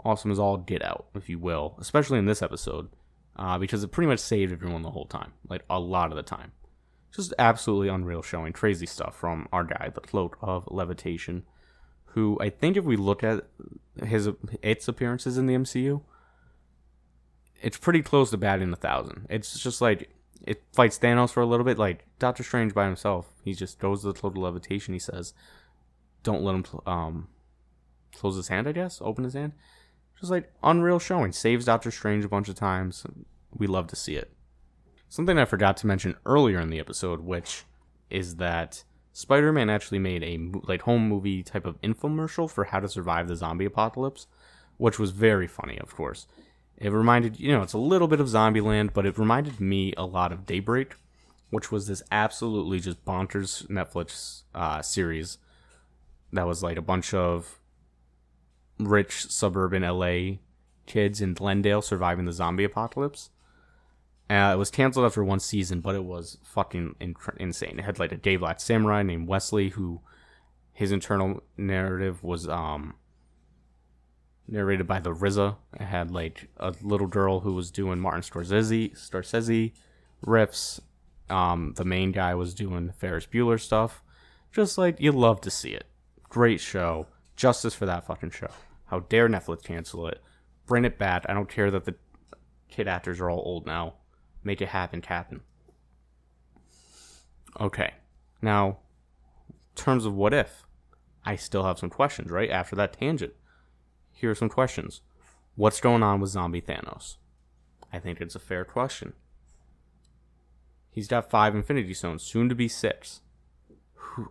Awesome 0.03 0.31
as 0.31 0.39
all 0.39 0.57
get 0.57 0.83
out, 0.83 1.05
if 1.15 1.29
you 1.29 1.39
will, 1.39 1.77
especially 1.79 2.19
in 2.19 2.25
this 2.25 2.41
episode, 2.41 2.89
uh, 3.37 3.57
because 3.57 3.85
it 3.85 3.93
pretty 3.93 4.09
much 4.09 4.19
saved 4.19 4.51
everyone 4.51 4.81
the 4.81 4.91
whole 4.91 5.05
time, 5.05 5.31
like 5.47 5.63
a 5.69 5.79
lot 5.79 6.11
of 6.11 6.17
the 6.17 6.23
time. 6.23 6.51
Just 7.15 7.33
absolutely 7.37 7.89
unreal 7.89 8.21
showing. 8.21 8.53
Crazy 8.53 8.85
stuff 8.85 9.15
from 9.15 9.47
our 9.51 9.63
guy, 9.63 9.91
the 9.93 10.01
Cloak 10.01 10.37
of 10.41 10.67
Levitation, 10.71 11.43
who 12.05 12.37
I 12.41 12.49
think 12.49 12.75
if 12.75 12.85
we 12.85 12.95
look 12.95 13.23
at 13.23 13.45
his 14.03 14.29
its 14.61 14.87
appearances 14.87 15.37
in 15.37 15.45
the 15.45 15.53
MCU, 15.53 16.01
it's 17.61 17.77
pretty 17.77 18.01
close 18.01 18.31
to 18.31 18.37
batting 18.37 18.73
a 18.73 18.75
thousand. 18.75 19.27
It's 19.29 19.59
just 19.59 19.79
like 19.79 20.09
it 20.45 20.63
fights 20.73 20.97
Thanos 20.97 21.31
for 21.31 21.41
a 21.41 21.45
little 21.45 21.65
bit, 21.65 21.77
like 21.77 22.05
Doctor 22.19 22.43
Strange 22.43 22.73
by 22.73 22.85
himself. 22.85 23.29
He 23.43 23.53
just 23.53 23.79
goes 23.79 24.01
to 24.01 24.07
the 24.07 24.13
Cloak 24.13 24.35
of 24.35 24.41
Levitation. 24.41 24.93
He 24.93 24.99
says, 24.99 25.33
"Don't 26.23 26.43
let 26.43 26.55
him 26.55 26.65
um 26.85 27.27
close 28.15 28.35
his 28.35 28.47
hand. 28.47 28.67
I 28.67 28.71
guess 28.71 28.99
open 29.01 29.23
his 29.23 29.33
hand." 29.33 29.53
Just 30.19 30.31
like 30.31 30.51
unreal 30.63 30.99
showing. 30.99 31.31
Saves 31.31 31.65
Doctor 31.65 31.91
Strange 31.91 32.25
a 32.25 32.29
bunch 32.29 32.49
of 32.49 32.55
times. 32.55 33.05
We 33.55 33.67
love 33.67 33.87
to 33.87 33.95
see 33.95 34.15
it. 34.15 34.31
Something 35.13 35.37
I 35.37 35.45
forgot 35.45 35.77
to 35.77 35.85
mention 35.85 36.15
earlier 36.25 36.59
in 36.59 36.71
the 36.71 36.79
episode, 36.79 37.19
which 37.19 37.65
is 38.09 38.37
that 38.37 38.83
Spider-Man 39.11 39.69
actually 39.69 39.99
made 39.99 40.23
a 40.23 40.39
like 40.67 40.81
home 40.81 41.07
movie 41.07 41.43
type 41.43 41.67
of 41.67 41.79
infomercial 41.81 42.49
for 42.49 42.63
how 42.63 42.79
to 42.79 42.89
survive 42.89 43.27
the 43.27 43.35
zombie 43.35 43.65
apocalypse, 43.65 44.25
which 44.77 44.97
was 44.97 45.11
very 45.11 45.45
funny, 45.45 45.77
of 45.77 45.95
course. 45.95 46.25
It 46.77 46.91
reminded 46.91 47.39
you 47.39 47.51
know 47.51 47.61
it's 47.61 47.73
a 47.73 47.77
little 47.77 48.07
bit 48.07 48.21
of 48.21 48.25
Zombieland, 48.25 48.93
but 48.93 49.05
it 49.05 49.19
reminded 49.19 49.61
me 49.61 49.93
a 49.97 50.03
lot 50.03 50.31
of 50.31 50.47
Daybreak, 50.47 50.93
which 51.51 51.71
was 51.71 51.85
this 51.85 52.01
absolutely 52.11 52.79
just 52.79 53.05
bonkers 53.05 53.67
Netflix 53.67 54.41
uh, 54.55 54.81
series 54.81 55.37
that 56.31 56.47
was 56.47 56.63
like 56.63 56.77
a 56.77 56.81
bunch 56.81 57.13
of 57.13 57.59
rich 58.79 59.29
suburban 59.29 59.83
LA 59.83 60.37
kids 60.87 61.21
in 61.21 61.35
Glendale 61.35 61.83
surviving 61.83 62.25
the 62.25 62.33
zombie 62.33 62.63
apocalypse. 62.63 63.29
Uh, 64.29 64.51
it 64.53 64.57
was 64.57 64.71
canceled 64.71 65.05
after 65.05 65.23
one 65.23 65.39
season, 65.39 65.81
but 65.81 65.95
it 65.95 66.03
was 66.03 66.37
fucking 66.43 66.95
insane. 67.39 67.77
It 67.77 67.85
had 67.85 67.99
like 67.99 68.11
a 68.11 68.17
gay 68.17 68.37
black 68.37 68.59
samurai 68.59 69.03
named 69.03 69.27
Wesley, 69.27 69.69
who 69.69 70.01
his 70.71 70.91
internal 70.91 71.43
narrative 71.57 72.23
was 72.23 72.47
um 72.47 72.95
narrated 74.47 74.87
by 74.87 74.99
the 74.99 75.13
RZA. 75.13 75.55
It 75.73 75.83
had 75.83 76.11
like 76.11 76.49
a 76.57 76.73
little 76.81 77.07
girl 77.07 77.41
who 77.41 77.53
was 77.53 77.71
doing 77.71 77.99
Martin 77.99 78.21
Scorsese, 78.21 78.97
Scorsese 78.97 79.73
riffs. 80.25 80.79
Um, 81.29 81.73
the 81.75 81.85
main 81.85 82.11
guy 82.11 82.35
was 82.35 82.53
doing 82.53 82.91
Ferris 82.97 83.25
Bueller 83.25 83.59
stuff. 83.59 84.03
Just 84.51 84.77
like 84.77 84.99
you 84.99 85.11
love 85.11 85.41
to 85.41 85.49
see 85.49 85.71
it. 85.71 85.85
Great 86.29 86.59
show. 86.59 87.07
Justice 87.35 87.73
for 87.73 87.85
that 87.85 88.05
fucking 88.05 88.31
show. 88.31 88.49
How 88.85 88.99
dare 88.99 89.27
Netflix 89.27 89.63
cancel 89.63 90.07
it? 90.07 90.21
Bring 90.65 90.85
it 90.85 90.99
back. 90.99 91.25
I 91.27 91.33
don't 91.33 91.49
care 91.49 91.71
that 91.71 91.85
the 91.85 91.95
kid 92.69 92.87
actors 92.87 93.19
are 93.19 93.29
all 93.29 93.41
old 93.45 93.65
now. 93.65 93.95
Make 94.43 94.61
it 94.61 94.69
happen, 94.69 95.01
Captain. 95.01 95.41
Okay. 97.59 97.93
Now, 98.41 98.79
terms 99.75 100.05
of 100.05 100.13
what 100.13 100.33
if, 100.33 100.65
I 101.25 101.35
still 101.35 101.63
have 101.63 101.79
some 101.79 101.89
questions, 101.89 102.29
right? 102.29 102.49
After 102.49 102.75
that 102.75 102.93
tangent. 102.93 103.33
Here 104.11 104.31
are 104.31 104.35
some 104.35 104.49
questions. 104.49 105.01
What's 105.55 105.81
going 105.81 106.03
on 106.03 106.19
with 106.19 106.31
zombie 106.31 106.61
Thanos? 106.61 107.17
I 107.91 107.99
think 107.99 108.19
it's 108.19 108.35
a 108.35 108.39
fair 108.39 108.65
question. 108.65 109.13
He's 110.89 111.07
got 111.07 111.29
five 111.29 111.55
Infinity 111.55 111.93
Stones, 111.93 112.23
soon 112.23 112.49
to 112.49 112.55
be 112.55 112.67
six. 112.67 113.21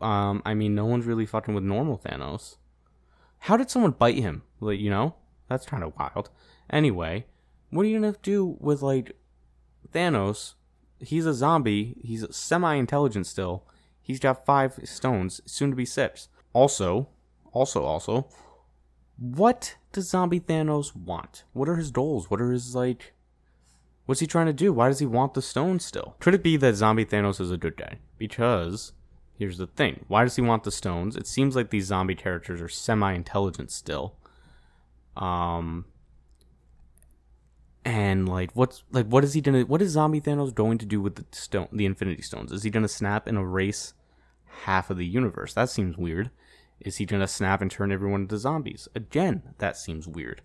Um, 0.01 0.43
I 0.45 0.55
mean, 0.55 0.75
no 0.75 0.85
one's 0.85 1.07
really 1.07 1.27
fucking 1.27 1.55
with 1.55 1.65
normal 1.65 1.99
Thanos. 1.99 2.57
How 3.41 3.57
did 3.57 3.71
someone 3.71 3.93
bite 3.93 4.19
him? 4.19 4.43
Like, 4.61 4.79
you 4.79 4.91
know, 4.91 5.17
that's 5.49 5.67
kind 5.67 5.83
of 5.83 5.93
wild. 5.99 6.31
Anyway, 6.71 7.27
what 7.71 7.83
are 7.83 7.89
you 7.89 7.99
gonna 7.99 8.15
do 8.23 8.57
with 8.61 8.83
like 8.83 9.17
Thanos, 9.93 10.55
he's 11.01 11.27
a 11.27 11.35
zombie. 11.35 11.97
He's 12.03 12.25
semi 12.35 12.75
intelligent 12.75 13.27
still. 13.27 13.65
He's 14.01 14.19
got 14.21 14.45
five 14.45 14.81
stones, 14.85 15.41
soon 15.47 15.71
to 15.71 15.77
be 15.77 15.85
six. 15.85 16.29
Also, 16.53 17.09
also, 17.53 17.85
also, 17.85 18.29
what 19.17 19.77
does 19.93 20.11
zombie 20.11 20.41
Thanos 20.41 20.97
want? 20.97 21.45
What 21.53 21.69
are 21.69 21.77
his 21.77 21.91
goals? 21.91 22.31
What 22.31 22.41
are 22.41 22.51
his, 22.51 22.75
like, 22.75 23.13
what's 24.07 24.21
he 24.21 24.27
trying 24.27 24.47
to 24.47 24.53
do? 24.53 24.73
Why 24.73 24.89
does 24.89 24.99
he 24.99 25.07
want 25.07 25.35
the 25.35 25.43
stones 25.43 25.85
still? 25.85 26.17
Could 26.19 26.35
it 26.35 26.43
be 26.43 26.57
that 26.57 26.75
zombie 26.75 27.05
Thanos 27.05 27.41
is 27.41 27.51
a 27.51 27.57
good 27.57 27.77
guy? 27.77 27.99
Because, 28.19 28.93
here's 29.39 29.59
the 29.59 29.67
thing 29.67 30.05
why 30.09 30.25
does 30.25 30.37
he 30.37 30.43
want 30.43 30.65
the 30.65 30.71
stones? 30.71 31.15
It 31.17 31.27
seems 31.27 31.55
like 31.55 31.71
these 31.71 31.87
zombie 31.87 32.15
characters 32.15 32.61
are 32.61 32.69
semi 32.69 33.13
intelligent 33.13 33.71
still. 33.71 34.17
Um, 35.17 35.85
and 37.85 38.29
like 38.29 38.51
what's 38.55 38.85
like 38.91 39.07
what 39.07 39.25
is 39.25 39.35
he 39.35 39.41
gonna 39.41 39.63
what 39.63 39.83
is 39.83 39.93
zombie 39.93 40.21
thanos 40.21 40.55
going 40.55 40.79
to 40.79 40.87
do 40.87 41.01
with 41.01 41.17
the 41.17 41.25
stone 41.33 41.69
the 41.73 41.87
infinity 41.87 42.23
stones? 42.23 42.53
Is 42.53 42.63
he 42.63 42.71
gonna 42.71 42.89
snap 42.89 43.27
and 43.27 43.39
erase 43.39 43.95
half 44.65 44.91
of 44.91 44.99
the 44.99 45.07
universe? 45.07 45.55
That 45.55 45.71
seems 45.71 45.97
weird. 45.97 46.31
Is 46.81 46.97
he 46.97 47.07
gonna 47.07 47.29
snap 47.29 47.61
and 47.61 47.71
turn 47.71 47.93
everyone 47.93 48.23
into 48.23 48.39
zombies? 48.39 48.89
Again 48.95 49.43
that 49.59 49.77
seems 49.77 50.07
weird. 50.07 50.43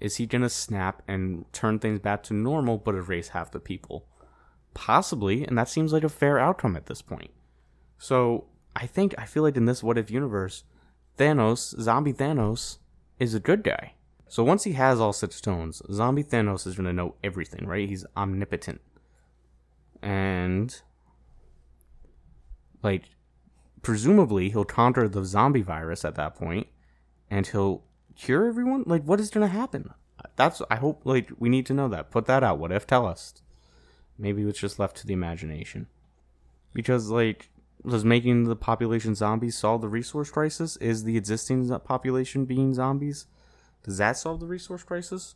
Is 0.00 0.16
he 0.16 0.26
gonna 0.26 0.48
snap 0.48 1.02
and 1.06 1.44
turn 1.52 1.78
things 1.78 2.00
back 2.00 2.22
to 2.24 2.34
normal 2.34 2.78
but 2.78 2.94
erase 2.94 3.28
half 3.28 3.50
the 3.52 3.60
people? 3.60 4.06
Possibly 4.74 5.44
and 5.44 5.56
that 5.56 5.68
seems 5.68 5.92
like 5.92 6.04
a 6.04 6.08
fair 6.08 6.38
outcome 6.38 6.76
at 6.76 6.86
this 6.86 7.02
point. 7.02 7.30
So 7.98 8.46
i 8.74 8.86
think 8.86 9.14
i 9.18 9.24
feel 9.24 9.42
like 9.42 9.56
in 9.56 9.66
this 9.66 9.82
what 9.82 9.98
if 9.98 10.10
universe 10.10 10.64
thanos 11.18 11.78
zombie 11.80 12.12
thanos 12.12 12.78
is 13.18 13.34
a 13.34 13.40
good 13.40 13.62
guy 13.62 13.94
so 14.32 14.42
once 14.42 14.64
he 14.64 14.72
has 14.72 14.98
all 14.98 15.12
six 15.12 15.36
stones, 15.36 15.82
Zombie 15.92 16.24
Thanos 16.24 16.66
is 16.66 16.74
going 16.74 16.86
to 16.86 16.92
know 16.94 17.16
everything, 17.22 17.66
right? 17.66 17.86
He's 17.86 18.06
omnipotent. 18.16 18.80
And 20.00 20.74
like 22.82 23.10
presumably 23.82 24.48
he'll 24.48 24.64
counter 24.64 25.06
the 25.06 25.26
zombie 25.26 25.60
virus 25.60 26.02
at 26.02 26.14
that 26.14 26.34
point 26.34 26.68
and 27.30 27.46
he'll 27.46 27.82
cure 28.16 28.46
everyone? 28.46 28.84
Like 28.86 29.02
what 29.04 29.20
is 29.20 29.28
going 29.28 29.46
to 29.46 29.52
happen? 29.52 29.90
That's 30.36 30.62
I 30.70 30.76
hope 30.76 31.02
like 31.04 31.28
we 31.38 31.50
need 31.50 31.66
to 31.66 31.74
know 31.74 31.88
that. 31.88 32.10
Put 32.10 32.24
that 32.24 32.42
out. 32.42 32.58
What 32.58 32.72
if 32.72 32.86
tell 32.86 33.06
us? 33.06 33.34
Maybe 34.16 34.44
it's 34.44 34.58
just 34.58 34.78
left 34.78 34.96
to 34.96 35.06
the 35.06 35.12
imagination. 35.12 35.88
Because 36.72 37.10
like 37.10 37.50
does 37.86 38.02
making 38.02 38.44
the 38.44 38.56
population 38.56 39.14
zombies 39.14 39.58
solve 39.58 39.82
the 39.82 39.88
resource 39.88 40.30
crisis? 40.30 40.78
Is 40.78 41.04
the 41.04 41.18
existing 41.18 41.68
population 41.80 42.46
being 42.46 42.72
zombies? 42.72 43.26
Does 43.82 43.98
that 43.98 44.16
solve 44.16 44.40
the 44.40 44.46
resource 44.46 44.82
crisis? 44.82 45.34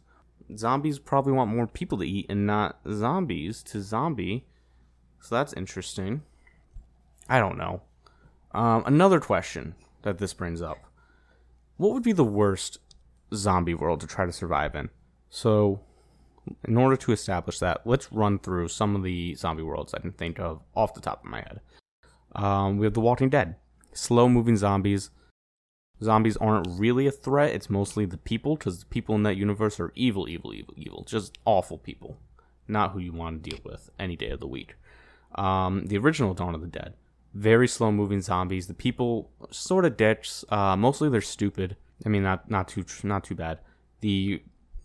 zombies 0.55 0.99
probably 0.99 1.33
want 1.33 1.55
more 1.55 1.67
people 1.67 1.99
to 1.99 2.05
eat 2.05 2.27
and 2.29 2.47
not 2.47 2.79
zombies 2.91 3.63
to 3.65 3.83
zombie. 3.83 4.47
So 5.21 5.35
that's 5.35 5.53
interesting. 5.55 6.23
I 7.29 7.39
don't 7.39 7.59
know. 7.59 7.83
Um, 8.53 8.85
another 8.87 9.21
question 9.21 9.75
that 10.03 10.19
this 10.19 10.33
brings 10.33 10.63
up 10.63 10.79
What 11.77 11.93
would 11.93 12.03
be 12.03 12.13
the 12.13 12.25
worst 12.25 12.79
zombie 13.35 13.75
world 13.75 14.01
to 14.01 14.07
try 14.07 14.25
to 14.25 14.33
survive 14.33 14.75
in? 14.75 14.91
So, 15.29 15.81
in 16.67 16.77
order 16.77 16.97
to 16.97 17.13
establish 17.13 17.59
that, 17.59 17.81
let's 17.85 18.13
run 18.13 18.39
through 18.39 18.69
some 18.69 18.95
of 18.95 19.03
the 19.03 19.35
zombie 19.35 19.65
worlds 19.65 19.93
I 19.93 19.99
can 19.99 20.13
think 20.13 20.39
of 20.39 20.63
off 20.77 20.95
the 20.95 21.01
top 21.01 21.25
of 21.25 21.31
my 21.31 21.39
head. 21.39 21.61
Um, 22.37 22.79
we 22.79 22.87
have 22.87 22.95
The 22.95 23.01
Walking 23.01 23.31
Dead, 23.31 23.57
slow 23.93 24.29
moving 24.29 24.57
zombies. 24.57 25.11
Zombies 26.03 26.37
aren't 26.37 26.69
really 26.79 27.07
a 27.07 27.11
threat, 27.11 27.55
it's 27.55 27.71
mostly 27.71 28.05
the 28.05 28.19
people, 28.19 28.57
because 28.57 28.81
the 28.81 28.87
people 28.87 29.15
in 29.15 29.23
that 29.23 29.37
universe 29.37 29.81
are 29.81 29.93
evil, 29.95 30.29
evil, 30.29 30.53
evil, 30.53 30.75
evil. 30.77 31.05
Just 31.05 31.39
awful 31.45 31.79
people. 31.79 32.19
Not 32.69 32.93
who 32.93 32.99
you 32.99 33.13
want 33.13 33.43
to 33.43 33.51
deal 33.51 33.61
with 33.65 33.91
any 33.99 34.17
day 34.17 34.31
of 34.31 34.41
the 34.41 34.47
week. 34.47 34.75
Um, 35.37 35.87
the 35.87 35.99
original 35.99 36.35
Dawn 36.35 36.55
of 36.55 36.61
the 36.61 36.67
Dead, 36.67 36.95
very 37.35 37.69
slow 37.69 37.93
moving 37.93 38.21
zombies. 38.21 38.67
The 38.67 38.75
people 38.75 39.31
sort 39.51 39.85
of 39.85 39.97
ditch. 39.97 40.45
Uh, 40.49 40.77
mostly 40.77 41.09
they're 41.09 41.21
stupid. 41.21 41.77
I 42.05 42.09
mean, 42.09 42.23
not 42.23 42.51
not 42.51 42.69
too 42.69 42.85
not 43.03 43.25
too 43.25 43.35
bad. 43.35 43.59
The 44.01 44.43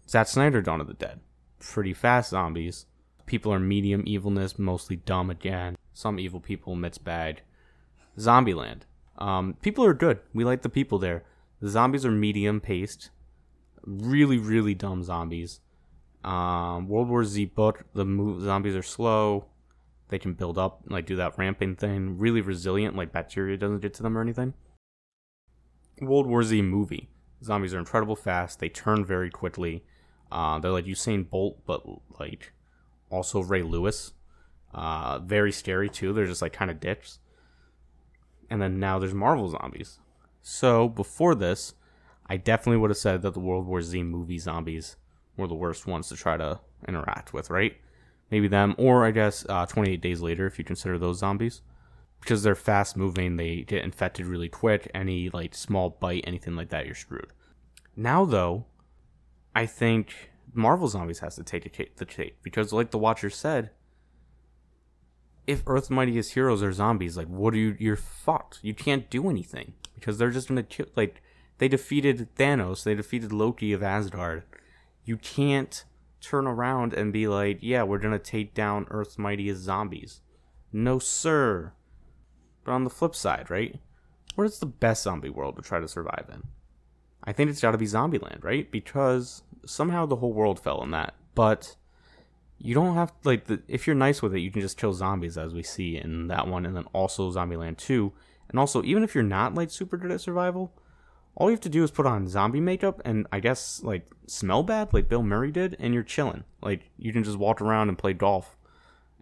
Zack 0.08 0.28
Snyder 0.28 0.62
Dawn 0.62 0.82
of 0.82 0.88
the 0.88 0.94
Dead, 0.94 1.22
pretty 1.60 1.94
fast 1.94 2.30
zombies. 2.30 2.86
People 3.26 3.54
are 3.54 3.60
medium 3.60 4.04
evilness, 4.06 4.60
mostly 4.60 4.98
dumb 4.98 5.30
again. 5.30 5.78
Some 5.94 6.20
evil 6.20 6.40
people, 6.40 6.76
mixed 6.76 7.04
bag. 7.04 7.42
Zombieland. 8.18 8.82
Um, 9.22 9.56
people 9.62 9.86
are 9.86 9.94
good. 9.94 10.20
We 10.34 10.44
like 10.44 10.64
the 10.64 10.70
people 10.70 10.98
there. 10.98 11.24
The 11.62 11.70
zombies 11.70 12.06
are 12.06 12.12
medium 12.12 12.60
paced. 12.60 13.12
Really, 13.86 14.40
really 14.40 14.74
dumb 14.74 15.04
zombies. 15.04 15.60
Um, 16.24 16.88
World 16.88 17.08
War 17.08 17.24
Z 17.24 17.46
book. 17.46 17.86
The 17.94 18.04
zombies 18.42 18.76
are 18.76 18.82
slow. 18.82 19.46
They 20.10 20.18
can 20.18 20.34
build 20.34 20.58
up, 20.58 20.82
like 20.90 21.06
do 21.06 21.16
that 21.18 21.38
ramping 21.38 21.76
thing. 21.76 22.18
Really 22.18 22.42
resilient, 22.42 22.96
like 22.96 23.12
bacteria 23.12 23.58
doesn't 23.58 23.82
get 23.82 23.94
to 23.96 24.04
them 24.04 24.18
or 24.18 24.22
anything. 24.22 24.56
World 26.02 26.26
War 26.26 26.42
Z 26.42 26.62
movie. 26.64 27.10
Zombies 27.44 27.76
are 27.76 27.80
incredible 27.80 28.16
fast. 28.16 28.60
They 28.60 28.70
turn 28.70 29.06
very 29.06 29.30
quickly. 29.30 29.84
Uh, 30.32 30.60
they're 30.60 30.72
like 30.72 30.86
Usain 30.86 31.30
Bolt, 31.30 31.60
but 31.68 31.84
like 32.20 32.54
also 33.12 33.42
Ray 33.42 33.62
Lewis. 33.62 34.14
Uh, 34.74 35.20
very 35.20 35.52
scary 35.52 35.90
too. 35.90 36.12
They're 36.12 36.26
just 36.26 36.42
like 36.42 36.54
kind 36.54 36.72
of 36.72 36.80
dips. 36.80 37.20
And 38.52 38.62
then 38.62 38.82
now 38.82 39.00
there's 39.00 39.14
Marvel 39.14 39.48
zombies. 39.48 40.00
So 40.42 40.90
before 40.90 41.36
this, 41.36 41.74
I 42.28 42.36
definitely 42.36 42.78
would 42.78 42.90
have 42.90 42.98
said 42.98 43.22
that 43.22 43.34
the 43.34 43.40
World 43.40 43.66
War 43.66 43.82
Z 43.82 44.04
movie 44.04 44.38
zombies 44.38 44.98
were 45.38 45.48
the 45.48 45.56
worst 45.56 45.88
ones 45.88 46.10
to 46.10 46.18
try 46.18 46.36
to 46.36 46.60
interact 46.86 47.34
with, 47.34 47.50
right? 47.50 47.78
Maybe 48.30 48.50
them, 48.50 48.76
or 48.78 49.06
I 49.06 49.12
guess 49.12 49.46
uh, 49.48 49.66
28 49.66 50.02
days 50.02 50.20
later 50.20 50.46
if 50.48 50.60
you 50.60 50.66
consider 50.66 51.00
those 51.00 51.20
zombies. 51.20 51.62
Because 52.20 52.44
they're 52.44 52.54
fast 52.54 52.98
moving, 52.98 53.38
they 53.38 53.62
get 53.62 53.86
infected 53.86 54.26
really 54.26 54.50
quick. 54.50 54.92
Any 54.94 55.30
like 55.30 55.56
small 55.56 55.90
bite, 55.90 56.26
anything 56.28 56.58
like 56.58 56.70
that, 56.70 56.86
you're 56.86 56.94
screwed. 56.94 57.32
Now 57.96 58.26
though, 58.26 58.66
I 59.56 59.66
think 59.66 60.32
Marvel 60.54 60.90
Zombies 60.90 61.20
has 61.20 61.36
to 61.38 61.44
take 61.44 61.64
the 61.96 62.06
tape 62.06 62.38
because, 62.44 62.74
like 62.74 62.92
the 62.92 62.98
Watcher 62.98 63.30
said, 63.30 63.72
if 65.52 65.64
Earth's 65.68 65.90
mightiest 65.90 66.34
heroes 66.34 66.64
are 66.64 66.72
zombies, 66.74 67.18
like 67.18 67.28
what 67.28 67.54
are 67.54 67.58
you? 67.58 67.76
You're 67.80 67.96
fucked. 67.96 68.60
You 68.62 68.74
can't 68.74 69.10
do 69.10 69.30
anything 69.30 69.74
because 69.96 70.18
they're 70.18 70.32
just 70.32 70.48
gonna 70.48 70.64
kill. 70.64 70.88
Like 70.96 71.22
they 71.58 71.68
defeated 71.68 72.28
Thanos, 72.36 72.84
they 72.84 72.96
defeated 72.96 73.32
Loki 73.32 73.74
of 73.74 73.84
Asgard. 73.84 74.44
You 75.04 75.18
can't 75.18 75.84
turn 76.20 76.48
around 76.48 76.94
and 76.94 77.12
be 77.14 77.28
like, 77.28 77.60
"Yeah, 77.62 77.84
we're 77.84 78.00
gonna 78.00 78.20
take 78.20 78.54
down 78.54 78.88
Earth's 78.90 79.18
mightiest 79.18 79.62
zombies." 79.62 80.22
No, 80.72 81.00
sir. 81.00 81.74
But 82.64 82.74
on 82.74 82.84
the 82.84 82.90
flip 82.90 83.16
side, 83.16 83.50
right? 83.50 83.80
What 84.36 84.46
is 84.46 84.60
the 84.60 84.66
best 84.66 85.04
zombie 85.04 85.30
world 85.30 85.56
to 85.58 85.62
try 85.62 85.80
to 85.80 85.88
survive 85.88 86.30
in? 86.32 86.44
I 87.24 87.34
think 87.34 87.50
it's 87.50 87.62
got 87.62 87.72
to 87.72 87.78
be 87.78 87.86
Zombieland, 87.86 88.44
right? 88.44 88.72
Because 88.72 89.44
somehow 89.66 90.06
the 90.06 90.16
whole 90.18 90.34
world 90.34 90.60
fell 90.60 90.82
in 90.84 90.92
that. 90.92 91.14
But 91.36 91.76
you 92.64 92.74
don't 92.74 92.96
have 92.96 93.12
like 93.24 93.46
the, 93.46 93.62
if 93.68 93.88
you're 93.88 93.96
nice 93.96 94.22
with 94.22 94.34
it, 94.36 94.40
you 94.40 94.52
can 94.52 94.62
just 94.62 94.78
kill 94.78 94.94
zombies 94.94 95.38
as 95.38 95.54
we 95.54 95.64
see 95.64 95.98
in 95.98 96.28
that 96.28 96.48
one, 96.48 96.66
and 96.66 96.76
then 96.76 96.86
also 96.94 97.32
Zombieland 97.32 97.78
Two. 97.78 98.14
And 98.50 98.60
also, 98.60 98.84
even 98.84 99.04
if 99.04 99.16
you're 99.16 99.24
not 99.24 99.56
like 99.56 99.72
super 99.72 99.98
good 99.98 100.12
at 100.12 100.22
survival, 100.22 100.74
all 101.36 101.50
you 101.50 101.54
have 101.54 101.62
to 101.62 101.70
do 101.70 101.84
is 101.84 101.92
put 101.92 102.06
on 102.06 102.28
zombie 102.28 102.60
makeup 102.60 103.02
and 103.06 103.26
I 103.32 103.40
guess 103.40 103.82
like 103.84 104.06
smell 104.28 104.64
bad, 104.64 104.94
like 104.94 105.08
Bill 105.08 105.24
Murray 105.24 105.52
did, 105.52 105.78
and 105.80 105.94
you're 105.94 106.04
chilling. 106.04 106.44
Like 106.62 106.92
you 106.98 107.14
can 107.14 107.24
just 107.24 107.38
walk 107.38 107.62
around 107.62 107.90
and 107.90 107.98
play 107.98 108.14
golf 108.14 108.58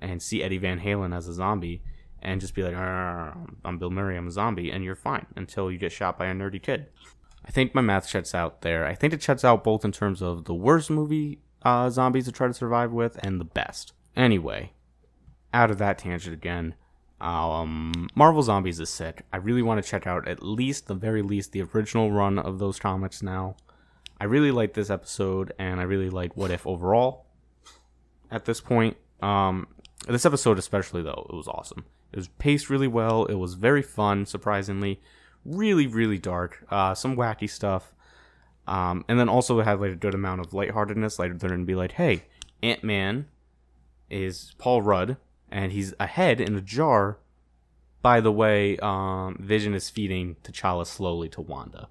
and 0.01 0.21
see 0.21 0.41
Eddie 0.41 0.57
Van 0.57 0.79
Halen 0.79 1.15
as 1.15 1.27
a 1.27 1.33
zombie 1.33 1.83
and 2.21 2.41
just 2.41 2.55
be 2.55 2.63
like, 2.63 2.75
I'm 2.75 3.77
Bill 3.77 3.91
Murray, 3.91 4.17
I'm 4.17 4.27
a 4.27 4.31
zombie, 4.31 4.71
and 4.71 4.83
you're 4.83 4.95
fine 4.95 5.27
until 5.35 5.71
you 5.71 5.77
get 5.77 5.91
shot 5.91 6.17
by 6.17 6.25
a 6.25 6.33
nerdy 6.33 6.61
kid. 6.61 6.87
I 7.45 7.51
think 7.51 7.73
my 7.73 7.81
math 7.81 8.09
checks 8.09 8.35
out 8.35 8.61
there. 8.61 8.85
I 8.85 8.95
think 8.95 9.13
it 9.13 9.21
checks 9.21 9.45
out 9.45 9.63
both 9.63 9.85
in 9.85 9.91
terms 9.91 10.21
of 10.21 10.45
the 10.45 10.53
worst 10.53 10.89
movie 10.89 11.39
uh, 11.63 11.89
zombies 11.89 12.25
to 12.25 12.31
try 12.31 12.47
to 12.47 12.53
survive 12.53 12.91
with 12.91 13.17
and 13.23 13.39
the 13.39 13.45
best. 13.45 13.93
Anyway, 14.15 14.73
out 15.53 15.71
of 15.71 15.77
that 15.77 15.97
tangent 15.97 16.33
again. 16.33 16.75
Um, 17.21 18.07
Marvel 18.15 18.41
Zombies 18.41 18.79
is 18.79 18.89
sick. 18.89 19.23
I 19.33 19.37
really 19.37 19.61
want 19.61 19.83
to 19.83 19.89
check 19.89 20.07
out 20.07 20.27
at 20.27 20.41
least, 20.41 20.87
the 20.87 20.95
very 20.95 21.21
least, 21.21 21.51
the 21.51 21.61
original 21.63 22.11
run 22.11 22.39
of 22.39 22.59
those 22.59 22.79
comics 22.79 23.21
now. 23.21 23.57
I 24.21 24.25
really 24.25 24.51
like 24.51 24.73
this 24.73 24.89
episode, 24.89 25.53
and 25.59 25.79
I 25.79 25.83
really 25.83 26.09
like 26.09 26.37
What 26.37 26.51
If 26.51 26.65
overall. 26.65 27.25
At 28.31 28.45
this 28.45 28.61
point, 28.61 28.95
um, 29.21 29.67
this 30.07 30.25
episode 30.25 30.59
especially 30.59 31.01
though, 31.01 31.25
it 31.29 31.35
was 31.35 31.47
awesome. 31.47 31.85
It 32.11 32.17
was 32.17 32.27
paced 32.27 32.69
really 32.69 32.87
well. 32.87 33.25
It 33.25 33.35
was 33.35 33.53
very 33.53 33.81
fun, 33.81 34.25
surprisingly. 34.25 35.01
Really, 35.45 35.87
really 35.87 36.17
dark. 36.17 36.65
Uh, 36.69 36.93
some 36.95 37.15
wacky 37.15 37.49
stuff. 37.49 37.93
Um, 38.69 39.03
and 39.07 39.19
then 39.19 39.27
also 39.27 39.59
had 39.61 39.81
like 39.81 39.91
a 39.91 39.95
good 39.95 40.13
amount 40.13 40.41
of 40.41 40.53
lightheartedness. 40.53 41.19
Like 41.19 41.39
they're 41.39 41.49
gonna 41.49 41.65
be 41.65 41.75
like, 41.75 41.93
"Hey, 41.93 42.25
Ant 42.61 42.83
Man 42.83 43.27
is 44.09 44.53
Paul 44.57 44.81
Rudd, 44.81 45.17
and 45.51 45.71
he's 45.71 45.93
a 45.99 46.07
head 46.07 46.39
in 46.39 46.55
a 46.55 46.61
jar." 46.61 47.17
By 48.01 48.21
the 48.21 48.31
way, 48.31 48.77
um, 48.77 49.37
Vision 49.41 49.73
is 49.73 49.89
feeding 49.89 50.37
T'Challa 50.43 50.85
slowly 50.85 51.27
to 51.29 51.41
Wanda, 51.41 51.89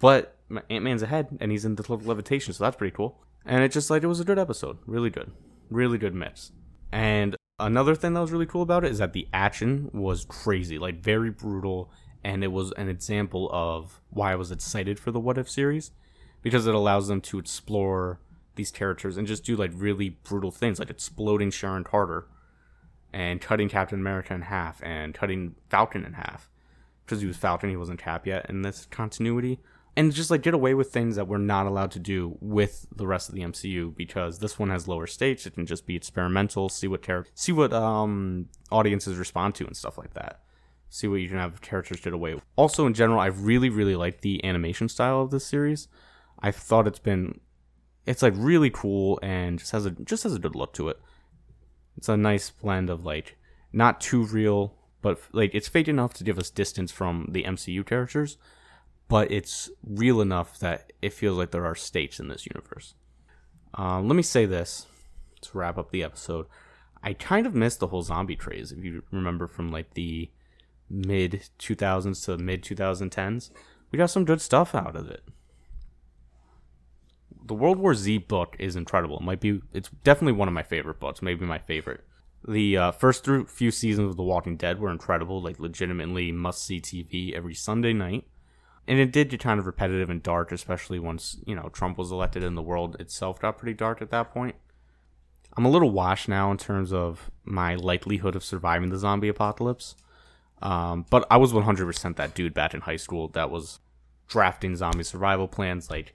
but 0.00 0.36
Ant 0.68 0.82
Man's 0.82 1.02
a 1.02 1.06
head, 1.06 1.36
and 1.40 1.52
he's 1.52 1.64
in 1.64 1.76
the 1.76 1.94
levitation, 1.94 2.52
so 2.52 2.64
that's 2.64 2.76
pretty 2.76 2.96
cool. 2.96 3.20
And 3.44 3.62
it 3.62 3.70
just 3.70 3.90
like 3.90 4.02
it 4.02 4.08
was 4.08 4.18
a 4.20 4.24
good 4.24 4.38
episode, 4.38 4.78
really 4.86 5.10
good, 5.10 5.30
really 5.70 5.98
good 5.98 6.14
mix. 6.14 6.50
And 6.90 7.36
Another 7.58 7.94
thing 7.94 8.14
that 8.14 8.20
was 8.20 8.32
really 8.32 8.46
cool 8.46 8.62
about 8.62 8.84
it 8.84 8.90
is 8.90 8.98
that 8.98 9.12
the 9.12 9.28
action 9.32 9.88
was 9.92 10.24
crazy, 10.24 10.76
like 10.76 11.00
very 11.00 11.30
brutal, 11.30 11.88
and 12.24 12.42
it 12.42 12.50
was 12.50 12.72
an 12.72 12.88
example 12.88 13.48
of 13.52 14.00
why 14.10 14.32
I 14.32 14.36
was 14.36 14.50
excited 14.50 14.98
for 14.98 15.12
the 15.12 15.20
What 15.20 15.38
If 15.38 15.48
series 15.48 15.92
because 16.44 16.68
it 16.68 16.74
allows 16.74 17.08
them 17.08 17.20
to 17.22 17.40
explore 17.40 18.20
these 18.54 18.70
characters 18.70 19.16
and 19.16 19.26
just 19.26 19.42
do 19.42 19.56
like 19.56 19.72
really 19.74 20.10
brutal 20.10 20.52
things, 20.52 20.78
like 20.78 20.90
exploding 20.90 21.50
Sharon 21.50 21.82
Carter 21.82 22.28
and 23.12 23.40
cutting 23.40 23.68
Captain 23.68 23.98
America 23.98 24.32
in 24.32 24.42
half 24.42 24.80
and 24.84 25.14
cutting 25.14 25.56
Falcon 25.68 26.04
in 26.04 26.12
half 26.12 26.48
because 27.04 27.20
he 27.20 27.26
was 27.26 27.36
Falcon, 27.36 27.70
he 27.70 27.76
wasn't 27.76 27.98
Cap 27.98 28.26
yet 28.26 28.46
in 28.48 28.62
this 28.62 28.86
continuity 28.86 29.58
and 29.96 30.12
just 30.12 30.30
like 30.30 30.42
get 30.42 30.54
away 30.54 30.74
with 30.74 30.92
things 30.92 31.16
that 31.16 31.28
we're 31.28 31.38
not 31.38 31.66
allowed 31.66 31.90
to 31.92 31.98
do 31.98 32.36
with 32.40 32.86
the 32.94 33.06
rest 33.06 33.28
of 33.28 33.34
the 33.34 33.42
MCU 33.42 33.94
because 33.96 34.38
this 34.38 34.58
one 34.58 34.70
has 34.70 34.88
lower 34.88 35.06
stakes. 35.06 35.46
It 35.46 35.54
can 35.54 35.66
just 35.66 35.86
be 35.86 35.96
experimental, 35.96 36.68
see 36.68 36.88
what 36.88 37.02
ter- 37.02 37.26
see 37.34 37.52
what 37.52 37.72
um 37.72 38.48
audiences 38.70 39.16
respond 39.16 39.54
to 39.56 39.66
and 39.66 39.76
stuff 39.76 39.98
like 39.98 40.14
that. 40.14 40.40
See 40.90 41.08
what 41.08 41.16
you 41.16 41.28
can 41.28 41.38
have 41.38 41.60
characters 41.60 42.00
get 42.00 42.12
away 42.12 42.34
with. 42.34 42.44
Also, 42.56 42.86
in 42.86 42.94
general, 42.94 43.20
I 43.20 43.26
really 43.26 43.70
really 43.70 43.96
like 43.96 44.20
the 44.20 44.44
animation 44.44 44.88
style 44.88 45.22
of 45.22 45.30
this 45.30 45.46
series. 45.46 45.88
I 46.40 46.50
thought 46.50 46.86
it's 46.86 46.98
been 46.98 47.40
it's 48.06 48.22
like 48.22 48.34
really 48.36 48.70
cool 48.70 49.18
and 49.22 49.58
just 49.58 49.72
has 49.72 49.86
a 49.86 49.90
just 49.90 50.24
has 50.24 50.34
a 50.34 50.38
good 50.38 50.54
look 50.54 50.72
to 50.74 50.88
it. 50.88 51.00
It's 51.96 52.08
a 52.08 52.16
nice 52.16 52.50
blend 52.50 52.90
of 52.90 53.04
like 53.04 53.36
not 53.72 54.00
too 54.00 54.24
real, 54.24 54.74
but 55.02 55.20
like 55.32 55.50
it's 55.54 55.68
fake 55.68 55.88
enough 55.88 56.14
to 56.14 56.24
give 56.24 56.38
us 56.38 56.50
distance 56.50 56.92
from 56.92 57.28
the 57.30 57.44
MCU 57.44 57.86
characters 57.86 58.36
but 59.08 59.30
it's 59.30 59.70
real 59.82 60.20
enough 60.20 60.58
that 60.58 60.92
it 61.02 61.12
feels 61.12 61.38
like 61.38 61.50
there 61.50 61.66
are 61.66 61.74
states 61.74 62.18
in 62.18 62.28
this 62.28 62.46
universe. 62.46 62.94
Uh, 63.76 64.00
let 64.00 64.16
me 64.16 64.22
say 64.22 64.46
this 64.46 64.86
to 65.42 65.58
wrap 65.58 65.78
up 65.78 65.90
the 65.90 66.02
episode. 66.02 66.46
I 67.02 67.12
kind 67.12 67.46
of 67.46 67.54
missed 67.54 67.80
the 67.80 67.88
whole 67.88 68.02
zombie 68.02 68.36
craze, 68.36 68.72
if 68.72 68.82
you 68.82 69.02
remember 69.10 69.46
from 69.46 69.70
like 69.70 69.94
the 69.94 70.30
mid 70.88 71.48
2000s 71.58 72.24
to 72.24 72.38
mid 72.38 72.62
2010s. 72.62 73.50
We 73.90 73.98
got 73.98 74.10
some 74.10 74.24
good 74.24 74.40
stuff 74.40 74.74
out 74.74 74.96
of 74.96 75.10
it. 75.10 75.22
The 77.46 77.54
World 77.54 77.78
War 77.78 77.94
Z 77.94 78.18
book 78.18 78.56
is 78.58 78.74
incredible. 78.74 79.18
It 79.18 79.22
might 79.22 79.40
be, 79.40 79.60
it's 79.72 79.90
definitely 80.02 80.32
one 80.32 80.48
of 80.48 80.54
my 80.54 80.62
favorite 80.62 80.98
books, 80.98 81.20
maybe 81.20 81.44
my 81.44 81.58
favorite. 81.58 82.00
The 82.46 82.76
uh, 82.76 82.92
first 82.92 83.26
few 83.48 83.70
seasons 83.70 84.10
of 84.10 84.16
The 84.16 84.22
Walking 84.22 84.56
Dead 84.56 84.78
were 84.80 84.90
incredible, 84.90 85.42
like 85.42 85.58
legitimately 85.60 86.32
must 86.32 86.64
see 86.64 86.80
TV 86.80 87.32
every 87.34 87.54
Sunday 87.54 87.92
night. 87.92 88.24
and 88.86 88.98
it 88.98 89.12
did 89.12 89.30
get 89.30 89.40
kind 89.40 89.58
of 89.58 89.66
repetitive 89.66 90.10
and 90.10 90.22
dark, 90.22 90.52
especially 90.52 90.98
once 90.98 91.38
you 91.46 91.54
know 91.54 91.68
Trump 91.70 91.96
was 91.98 92.12
elected 92.12 92.42
and 92.44 92.56
the 92.56 92.62
world 92.62 92.96
itself 93.00 93.40
got 93.40 93.58
pretty 93.58 93.74
dark 93.74 94.02
at 94.02 94.10
that 94.10 94.30
point. 94.32 94.56
I'm 95.56 95.64
a 95.64 95.70
little 95.70 95.90
washed 95.90 96.28
now 96.28 96.50
in 96.50 96.58
terms 96.58 96.92
of 96.92 97.30
my 97.44 97.76
likelihood 97.76 98.34
of 98.36 98.44
surviving 98.44 98.90
the 98.90 98.98
zombie 98.98 99.28
apocalypse. 99.28 99.94
Um, 100.60 101.06
but 101.10 101.26
I 101.30 101.36
was 101.36 101.52
100% 101.52 102.16
that 102.16 102.34
dude 102.34 102.54
back 102.54 102.74
in 102.74 102.80
high 102.80 102.96
school 102.96 103.28
that 103.28 103.50
was 103.50 103.80
drafting 104.28 104.76
zombie 104.76 105.04
survival 105.04 105.46
plans, 105.46 105.90
like, 105.90 106.14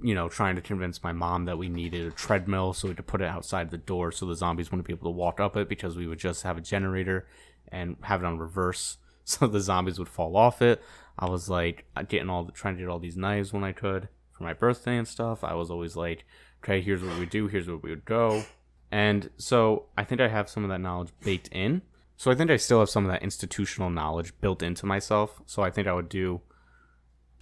you 0.00 0.14
know, 0.14 0.28
trying 0.28 0.56
to 0.56 0.62
convince 0.62 1.02
my 1.02 1.12
mom 1.12 1.44
that 1.46 1.58
we 1.58 1.68
needed 1.68 2.06
a 2.06 2.10
treadmill 2.10 2.72
so 2.72 2.88
we 2.88 2.94
could 2.94 3.06
put 3.06 3.20
it 3.20 3.26
outside 3.28 3.70
the 3.70 3.78
door 3.78 4.12
so 4.12 4.26
the 4.26 4.36
zombies 4.36 4.70
wouldn't 4.70 4.86
be 4.86 4.92
able 4.92 5.10
to 5.10 5.16
walk 5.16 5.40
up 5.40 5.56
it 5.56 5.68
because 5.68 5.96
we 5.96 6.06
would 6.06 6.18
just 6.18 6.42
have 6.42 6.56
a 6.56 6.60
generator 6.60 7.26
and 7.70 7.96
have 8.02 8.22
it 8.22 8.26
on 8.26 8.38
reverse 8.38 8.98
so 9.24 9.46
the 9.46 9.60
zombies 9.60 9.98
would 9.98 10.08
fall 10.08 10.36
off 10.36 10.62
it. 10.62 10.82
I 11.18 11.28
was 11.28 11.48
like 11.48 11.84
uh, 11.96 12.02
getting 12.02 12.30
all 12.30 12.44
the, 12.44 12.52
trying 12.52 12.76
to 12.76 12.80
get 12.80 12.88
all 12.88 12.98
these 12.98 13.16
knives 13.16 13.52
when 13.52 13.64
I 13.64 13.72
could 13.72 14.08
for 14.32 14.44
my 14.44 14.52
birthday 14.52 14.96
and 14.96 15.06
stuff. 15.06 15.42
I 15.42 15.54
was 15.54 15.70
always 15.70 15.96
like, 15.96 16.24
okay, 16.62 16.80
here's 16.80 17.02
what 17.02 17.18
we 17.18 17.26
do, 17.26 17.48
here's 17.48 17.66
where 17.66 17.76
we 17.76 17.90
would 17.90 18.04
go. 18.04 18.44
And 18.90 19.30
so 19.36 19.86
I 19.96 20.04
think 20.04 20.20
I 20.20 20.28
have 20.28 20.48
some 20.48 20.64
of 20.64 20.70
that 20.70 20.80
knowledge 20.80 21.10
baked 21.22 21.48
in. 21.48 21.82
So 22.16 22.30
I 22.30 22.34
think 22.34 22.50
I 22.50 22.56
still 22.56 22.80
have 22.80 22.90
some 22.90 23.04
of 23.04 23.10
that 23.10 23.22
institutional 23.22 23.90
knowledge 23.90 24.32
built 24.40 24.62
into 24.62 24.86
myself. 24.86 25.40
So 25.46 25.62
I 25.62 25.70
think 25.70 25.86
I 25.86 25.92
would 25.92 26.08
do 26.08 26.40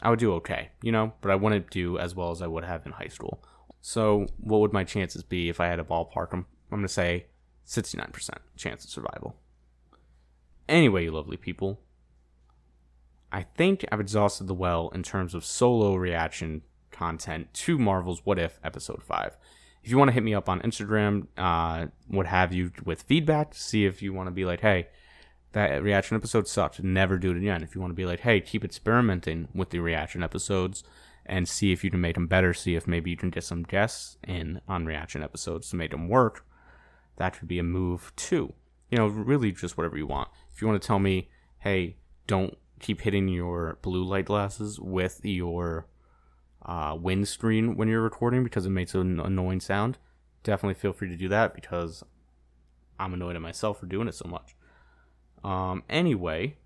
I 0.02 0.10
would 0.10 0.18
do 0.18 0.34
okay, 0.34 0.70
you 0.82 0.92
know, 0.92 1.12
but 1.20 1.30
I 1.30 1.34
wouldn't 1.34 1.70
do 1.70 1.98
as 1.98 2.14
well 2.14 2.30
as 2.30 2.42
I 2.42 2.46
would 2.46 2.64
have 2.64 2.84
in 2.84 2.92
high 2.92 3.08
school. 3.08 3.42
So 3.80 4.26
what 4.38 4.60
would 4.60 4.72
my 4.72 4.84
chances 4.84 5.22
be 5.22 5.48
if 5.48 5.60
I 5.60 5.66
had 5.66 5.80
a 5.80 5.84
ballpark? 5.84 6.28
I'm, 6.32 6.46
I'm 6.70 6.78
going 6.78 6.82
to 6.82 6.88
say 6.88 7.26
69% 7.66 8.30
chance 8.56 8.84
of 8.84 8.90
survival. 8.90 9.36
Anyway, 10.68 11.04
you 11.04 11.12
lovely 11.12 11.36
people, 11.36 11.80
I 13.32 13.42
think 13.42 13.84
I've 13.90 14.00
exhausted 14.00 14.46
the 14.46 14.54
well 14.54 14.90
in 14.94 15.02
terms 15.02 15.34
of 15.34 15.44
solo 15.44 15.94
reaction 15.94 16.62
content 16.90 17.52
to 17.54 17.78
Marvel's 17.78 18.24
What 18.24 18.38
If 18.38 18.58
Episode 18.64 19.02
5. 19.02 19.36
If 19.82 19.90
you 19.90 19.98
want 19.98 20.08
to 20.08 20.12
hit 20.12 20.24
me 20.24 20.34
up 20.34 20.48
on 20.48 20.60
Instagram, 20.62 21.28
uh, 21.36 21.86
what 22.08 22.26
have 22.26 22.52
you, 22.52 22.72
with 22.84 23.02
feedback, 23.02 23.54
see 23.54 23.86
if 23.86 24.02
you 24.02 24.12
want 24.12 24.26
to 24.26 24.32
be 24.32 24.44
like, 24.44 24.60
hey, 24.60 24.88
that 25.52 25.82
reaction 25.82 26.16
episode 26.16 26.46
sucked, 26.48 26.82
never 26.82 27.18
do 27.18 27.30
it 27.30 27.36
again. 27.36 27.62
If 27.62 27.74
you 27.74 27.80
want 27.80 27.92
to 27.92 27.96
be 27.96 28.06
like, 28.06 28.20
hey, 28.20 28.40
keep 28.40 28.64
experimenting 28.64 29.48
with 29.54 29.70
the 29.70 29.78
reaction 29.78 30.22
episodes 30.22 30.84
and 31.24 31.48
see 31.48 31.72
if 31.72 31.82
you 31.82 31.90
can 31.90 32.00
make 32.00 32.14
them 32.14 32.26
better, 32.26 32.52
see 32.54 32.76
if 32.76 32.86
maybe 32.86 33.10
you 33.10 33.16
can 33.16 33.30
get 33.30 33.44
some 33.44 33.62
guests 33.62 34.18
in 34.26 34.60
on 34.68 34.86
reaction 34.86 35.22
episodes 35.22 35.70
to 35.70 35.76
make 35.76 35.90
them 35.90 36.08
work, 36.08 36.44
that 37.16 37.38
could 37.38 37.48
be 37.48 37.58
a 37.58 37.62
move 37.62 38.12
too. 38.16 38.52
You 38.90 38.98
know, 38.98 39.06
really 39.06 39.50
just 39.50 39.76
whatever 39.76 39.96
you 39.96 40.06
want. 40.06 40.28
If 40.54 40.60
you 40.60 40.68
want 40.68 40.80
to 40.80 40.86
tell 40.86 40.98
me, 40.98 41.28
hey, 41.58 41.96
don't 42.26 42.56
keep 42.78 43.00
hitting 43.00 43.28
your 43.28 43.78
blue 43.82 44.04
light 44.04 44.26
glasses 44.26 44.78
with 44.78 45.20
your 45.24 45.86
uh, 46.64 46.96
windscreen 47.00 47.76
when 47.76 47.88
you're 47.88 48.02
recording 48.02 48.44
because 48.44 48.66
it 48.66 48.70
makes 48.70 48.94
an 48.94 49.20
annoying 49.20 49.60
sound, 49.60 49.98
definitely 50.42 50.74
feel 50.74 50.92
free 50.92 51.08
to 51.08 51.16
do 51.16 51.28
that 51.28 51.54
because 51.54 52.04
I'm 52.98 53.14
annoyed 53.14 53.36
at 53.36 53.42
myself 53.42 53.80
for 53.80 53.86
doing 53.86 54.08
it 54.08 54.14
so 54.14 54.28
much. 54.28 54.54
Um, 55.46 55.84
anyway, 55.88 56.56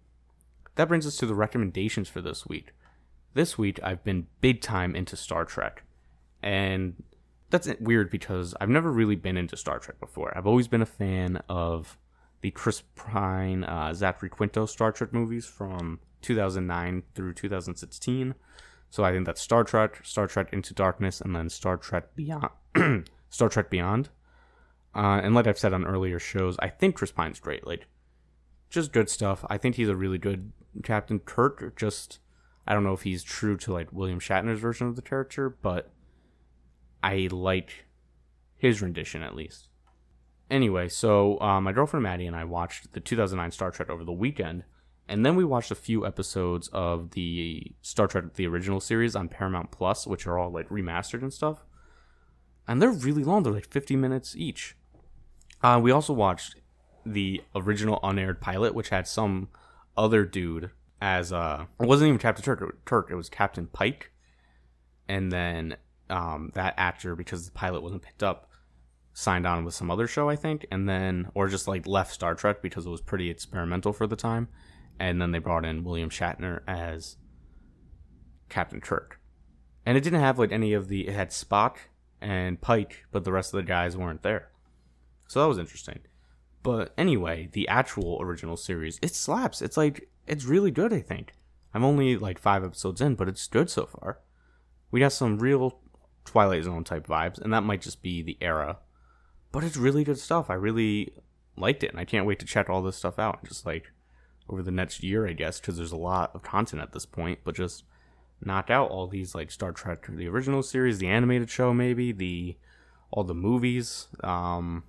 that 0.76 0.88
brings 0.88 1.06
us 1.06 1.16
to 1.18 1.26
the 1.26 1.34
recommendations 1.34 2.08
for 2.08 2.22
this 2.22 2.46
week. 2.46 2.72
This 3.34 3.58
week, 3.58 3.78
I've 3.82 4.02
been 4.02 4.26
big 4.40 4.62
time 4.62 4.96
into 4.96 5.16
Star 5.16 5.44
Trek. 5.44 5.84
And 6.42 7.02
that's 7.50 7.68
weird 7.78 8.10
because 8.10 8.54
I've 8.58 8.70
never 8.70 8.90
really 8.90 9.16
been 9.16 9.36
into 9.36 9.56
Star 9.56 9.78
Trek 9.78 10.00
before. 10.00 10.36
I've 10.36 10.46
always 10.46 10.66
been 10.66 10.80
a 10.80 10.86
fan 10.86 11.42
of 11.46 11.98
the 12.40 12.50
Chris 12.50 12.82
Pine, 12.96 13.64
uh, 13.64 13.92
Zachary 13.92 14.30
Quinto 14.30 14.64
Star 14.64 14.92
Trek 14.92 15.12
movies 15.12 15.44
from 15.44 16.00
2009 16.22 17.02
through 17.14 17.34
2016. 17.34 18.34
So 18.88 19.04
I 19.04 19.12
think 19.12 19.26
that's 19.26 19.42
Star 19.42 19.62
Trek, 19.62 20.00
Star 20.04 20.26
Trek 20.26 20.48
Into 20.52 20.72
Darkness, 20.72 21.20
and 21.20 21.36
then 21.36 21.50
Star 21.50 21.76
Trek 21.76 22.16
Beyond. 22.16 22.48
Star 23.28 23.50
Trek 23.50 23.68
Beyond. 23.68 24.08
Uh, 24.94 25.20
and 25.22 25.34
like 25.34 25.46
I've 25.46 25.58
said 25.58 25.74
on 25.74 25.84
earlier 25.84 26.18
shows, 26.18 26.56
I 26.60 26.68
think 26.68 26.96
Chris 26.96 27.12
Pine's 27.12 27.38
great. 27.38 27.66
Like, 27.66 27.86
just 28.70 28.92
good 28.92 29.11
stuff. 29.11 29.44
I 29.50 29.59
think 29.59 29.74
he's 29.74 29.88
a 29.88 29.96
really 29.96 30.18
good 30.18 30.52
Captain 30.83 31.18
Kirk. 31.18 31.76
Just, 31.76 32.20
I 32.66 32.72
don't 32.72 32.85
know 32.85 32.92
if 32.92 33.02
he's 33.02 33.22
true 33.22 33.56
to 33.59 33.72
like 33.72 33.92
William 33.92 34.20
Shatner's 34.20 34.61
version 34.61 34.87
of 34.87 34.96
the 34.96 35.02
character, 35.02 35.50
but 35.50 35.90
I 37.02 37.28
like 37.30 37.87
his 38.56 38.80
rendition 38.80 39.22
at 39.22 39.35
least. 39.35 39.68
Anyway, 40.50 40.88
so 40.88 41.40
uh, 41.40 41.61
my 41.61 41.72
girlfriend 41.72 42.02
Maddie 42.02 42.26
and 42.26 42.37
I 42.37 42.44
watched 42.44 42.92
the 42.92 43.00
2009 43.00 43.50
Star 43.52 43.70
Trek 43.70 43.90
over 43.90 44.04
the 44.04 44.12
weekend 44.12 44.64
and 45.11 45.26
then 45.26 45.35
we 45.35 45.44
watched 45.44 45.72
a 45.72 45.74
few 45.74 46.06
episodes 46.06 46.68
of 46.68 47.11
the 47.11 47.72
Star 47.83 48.06
Trek 48.06 48.35
the 48.35 48.46
original 48.46 48.78
series 48.78 49.16
on 49.16 49.28
Paramount 49.28 49.72
Plus, 49.72 50.06
which 50.06 50.24
are 50.24 50.38
all 50.38 50.52
like 50.52 50.68
remastered 50.68 51.22
and 51.22 51.33
stuff. 51.33 51.64
And 52.68 52.80
they're 52.80 52.92
really 52.92 53.24
long; 53.24 53.42
they're 53.42 53.52
like 53.52 53.66
50 53.66 53.96
minutes 53.96 54.37
each. 54.37 54.76
Uh, 55.64 55.80
we 55.83 55.90
also 55.90 56.12
watched 56.12 56.54
the 57.04 57.42
original 57.54 58.00
unaired 58.02 58.40
pilot, 58.40 58.74
which 58.74 58.90
had 58.90 59.06
some 59.06 59.48
other 59.96 60.24
dude 60.24 60.70
as 61.00 61.32
uh, 61.32 61.66
it 61.80 61.86
wasn't 61.86 62.08
even 62.08 62.18
Captain 62.18 62.44
Turk. 62.44 62.84
Turk, 62.84 63.10
it 63.10 63.14
was 63.14 63.28
Captain 63.28 63.66
Pike, 63.66 64.12
and 65.08 65.32
then 65.32 65.76
um, 66.08 66.50
that 66.54 66.74
actor, 66.76 67.16
because 67.16 67.46
the 67.46 67.52
pilot 67.52 67.82
wasn't 67.82 68.02
picked 68.02 68.22
up, 68.22 68.50
signed 69.14 69.46
on 69.46 69.64
with 69.64 69.74
some 69.74 69.90
other 69.90 70.06
show, 70.06 70.28
I 70.28 70.36
think, 70.36 70.66
and 70.70 70.88
then 70.88 71.30
or 71.34 71.48
just 71.48 71.66
like 71.66 71.86
left 71.86 72.12
Star 72.12 72.34
Trek 72.34 72.62
because 72.62 72.86
it 72.86 72.90
was 72.90 73.00
pretty 73.00 73.30
experimental 73.30 73.92
for 73.92 74.06
the 74.06 74.16
time 74.16 74.48
and 75.00 75.20
then 75.20 75.32
they 75.32 75.38
brought 75.38 75.64
in 75.64 75.82
William 75.82 76.10
Shatner 76.10 76.60
as 76.68 77.16
Captain 78.50 78.80
Kirk. 78.80 79.18
And 79.86 79.96
it 79.96 80.04
didn't 80.04 80.20
have 80.20 80.38
like 80.38 80.52
any 80.52 80.74
of 80.74 80.88
the 80.88 81.08
it 81.08 81.14
had 81.14 81.30
Spock 81.30 81.76
and 82.20 82.60
Pike, 82.60 83.06
but 83.10 83.24
the 83.24 83.32
rest 83.32 83.54
of 83.54 83.56
the 83.56 83.66
guys 83.66 83.96
weren't 83.96 84.22
there. 84.22 84.50
So 85.26 85.40
that 85.40 85.48
was 85.48 85.58
interesting. 85.58 86.00
But 86.62 86.92
anyway, 86.99 87.49
the 87.53 87.68
actual 87.68 88.18
original 88.20 88.57
series, 88.57 88.99
it 89.03 89.14
slaps. 89.14 89.62
It's 89.62 89.77
like 89.77 90.09
it's 90.27 90.44
really 90.44 90.70
good, 90.70 90.92
I 90.92 91.01
think. 91.01 91.33
I'm 91.73 91.85
only 91.85 92.16
like 92.16 92.38
5 92.38 92.64
episodes 92.64 93.01
in, 93.01 93.14
but 93.14 93.29
it's 93.29 93.46
good 93.46 93.70
so 93.70 93.87
far. 93.87 94.18
We 94.90 95.01
got 95.01 95.12
some 95.12 95.38
real 95.38 95.79
Twilight 96.25 96.64
Zone 96.64 96.85
type 96.85 97.07
vibes, 97.07 97.40
and 97.40 97.53
that 97.53 97.62
might 97.62 97.81
just 97.81 98.03
be 98.03 98.23
the 98.23 98.37
era. 98.40 98.79
But 99.53 99.64
it's 99.64 99.77
really 99.77 100.05
good 100.05 100.18
stuff. 100.18 100.51
I 100.51 100.55
really 100.55 101.12
liked 101.57 101.83
it, 101.83 101.90
and 101.90 102.01
I 102.01 102.05
can't 102.05 102.27
wait 102.27 102.38
to 102.40 102.46
check 102.46 102.68
all 102.68 102.83
this 102.83 102.96
stuff 102.96 103.18
out. 103.18 103.44
Just 103.44 103.64
like 103.64 103.90
over 104.49 104.62
the 104.62 104.70
next 104.70 105.03
year, 105.03 105.27
I 105.27 105.33
guess, 105.33 105.61
because 105.61 105.77
there's 105.77 105.92
a 105.92 105.96
lot 105.96 106.33
of 106.35 106.42
content 106.42 106.83
at 106.83 106.92
this 106.92 107.07
point. 107.07 107.40
But 107.44 107.55
just 107.55 107.85
knock 108.42 108.70
out 108.70 108.90
all 108.90 109.07
these 109.07 109.35
like 109.35 109.51
Star 109.51 109.73
Trek, 109.73 110.07
the 110.09 110.29
original 110.29 110.62
series, 110.62 110.99
the 110.99 111.09
animated 111.09 111.51
show, 111.51 111.73
maybe 111.73 112.12
the 112.12 112.57
all 113.11 113.25
the 113.25 113.35
movies, 113.35 114.09
um, 114.23 114.85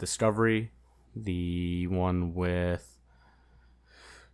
Discovery, 0.00 0.72
the 1.14 1.86
one 1.86 2.34
with 2.34 2.98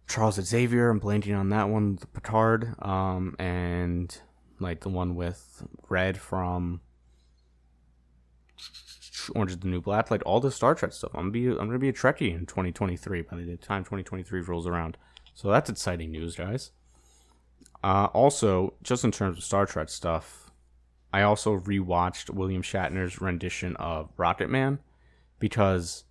Charles 0.08 0.36
Xavier. 0.36 0.88
I'm 0.88 1.00
blanking 1.00 1.38
on 1.38 1.50
that 1.50 1.68
one, 1.68 1.96
the 1.96 2.06
Picard, 2.06 2.74
um, 2.80 3.36
and 3.38 4.18
like 4.58 4.80
the 4.80 4.88
one 4.88 5.14
with 5.14 5.62
Red 5.88 6.18
from 6.18 6.80
Orange 9.34 9.50
is 9.50 9.58
the 9.58 9.68
New 9.68 9.82
Black, 9.82 10.10
like 10.10 10.22
all 10.24 10.40
the 10.40 10.50
Star 10.50 10.74
Trek 10.74 10.92
stuff. 10.92 11.10
I'm 11.14 11.30
gonna 11.30 11.30
be 11.32 11.48
I'm 11.48 11.66
gonna 11.66 11.78
be 11.78 11.88
a 11.88 11.92
Trekkie 11.92 12.32
in 12.34 12.46
2023 12.46 13.22
by 13.22 13.36
the 13.36 13.56
time 13.56 13.82
2023 13.82 14.40
rolls 14.42 14.66
around. 14.66 14.96
So 15.34 15.50
that's 15.50 15.68
exciting 15.68 16.12
news, 16.12 16.36
guys. 16.36 16.70
Uh, 17.84 18.06
also, 18.14 18.74
just 18.82 19.04
in 19.04 19.12
terms 19.12 19.36
of 19.36 19.44
Star 19.44 19.66
Trek 19.66 19.88
stuff, 19.88 20.50
I 21.12 21.22
also 21.22 21.58
rewatched 21.58 22.30
William 22.30 22.62
Shatner's 22.62 23.20
rendition 23.20 23.76
of 23.76 24.10
Rocket 24.16 24.48
Man 24.48 24.78
because, 25.38 26.04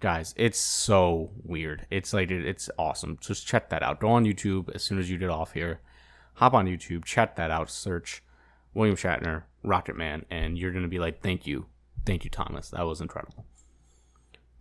guys, 0.00 0.34
it's 0.36 0.58
so 0.58 1.30
weird. 1.42 1.86
It's 1.90 2.12
like 2.12 2.30
it's 2.30 2.70
awesome. 2.78 3.18
Just 3.20 3.46
check 3.46 3.70
that 3.70 3.82
out. 3.82 4.00
Go 4.00 4.08
on 4.08 4.24
YouTube 4.24 4.74
as 4.74 4.82
soon 4.82 4.98
as 4.98 5.10
you 5.10 5.18
get 5.18 5.30
off 5.30 5.52
here. 5.52 5.80
Hop 6.34 6.54
on 6.54 6.66
YouTube, 6.66 7.04
check 7.04 7.36
that 7.36 7.50
out. 7.50 7.70
Search 7.70 8.22
William 8.74 8.96
Shatner 8.96 9.44
Rocket 9.62 9.96
Man, 9.96 10.24
and 10.30 10.56
you're 10.56 10.72
gonna 10.72 10.88
be 10.88 11.00
like, 11.00 11.20
"Thank 11.20 11.46
you, 11.46 11.66
Thank 12.08 12.24
you, 12.24 12.30
Thomas. 12.30 12.70
That 12.70 12.86
was 12.86 13.02
incredible. 13.02 13.44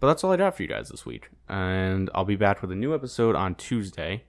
But 0.01 0.07
that's 0.07 0.21
all 0.21 0.33
I 0.33 0.35
got 0.35 0.57
for 0.57 0.63
you 0.63 0.67
guys 0.67 0.89
this 0.89 1.05
week. 1.05 1.29
And 1.47 2.09
I'll 2.13 2.25
be 2.25 2.35
back 2.35 2.61
with 2.61 2.73
a 2.73 2.75
new 2.75 2.93
episode 2.93 3.37
on 3.37 3.55
Tuesday. 3.55 4.25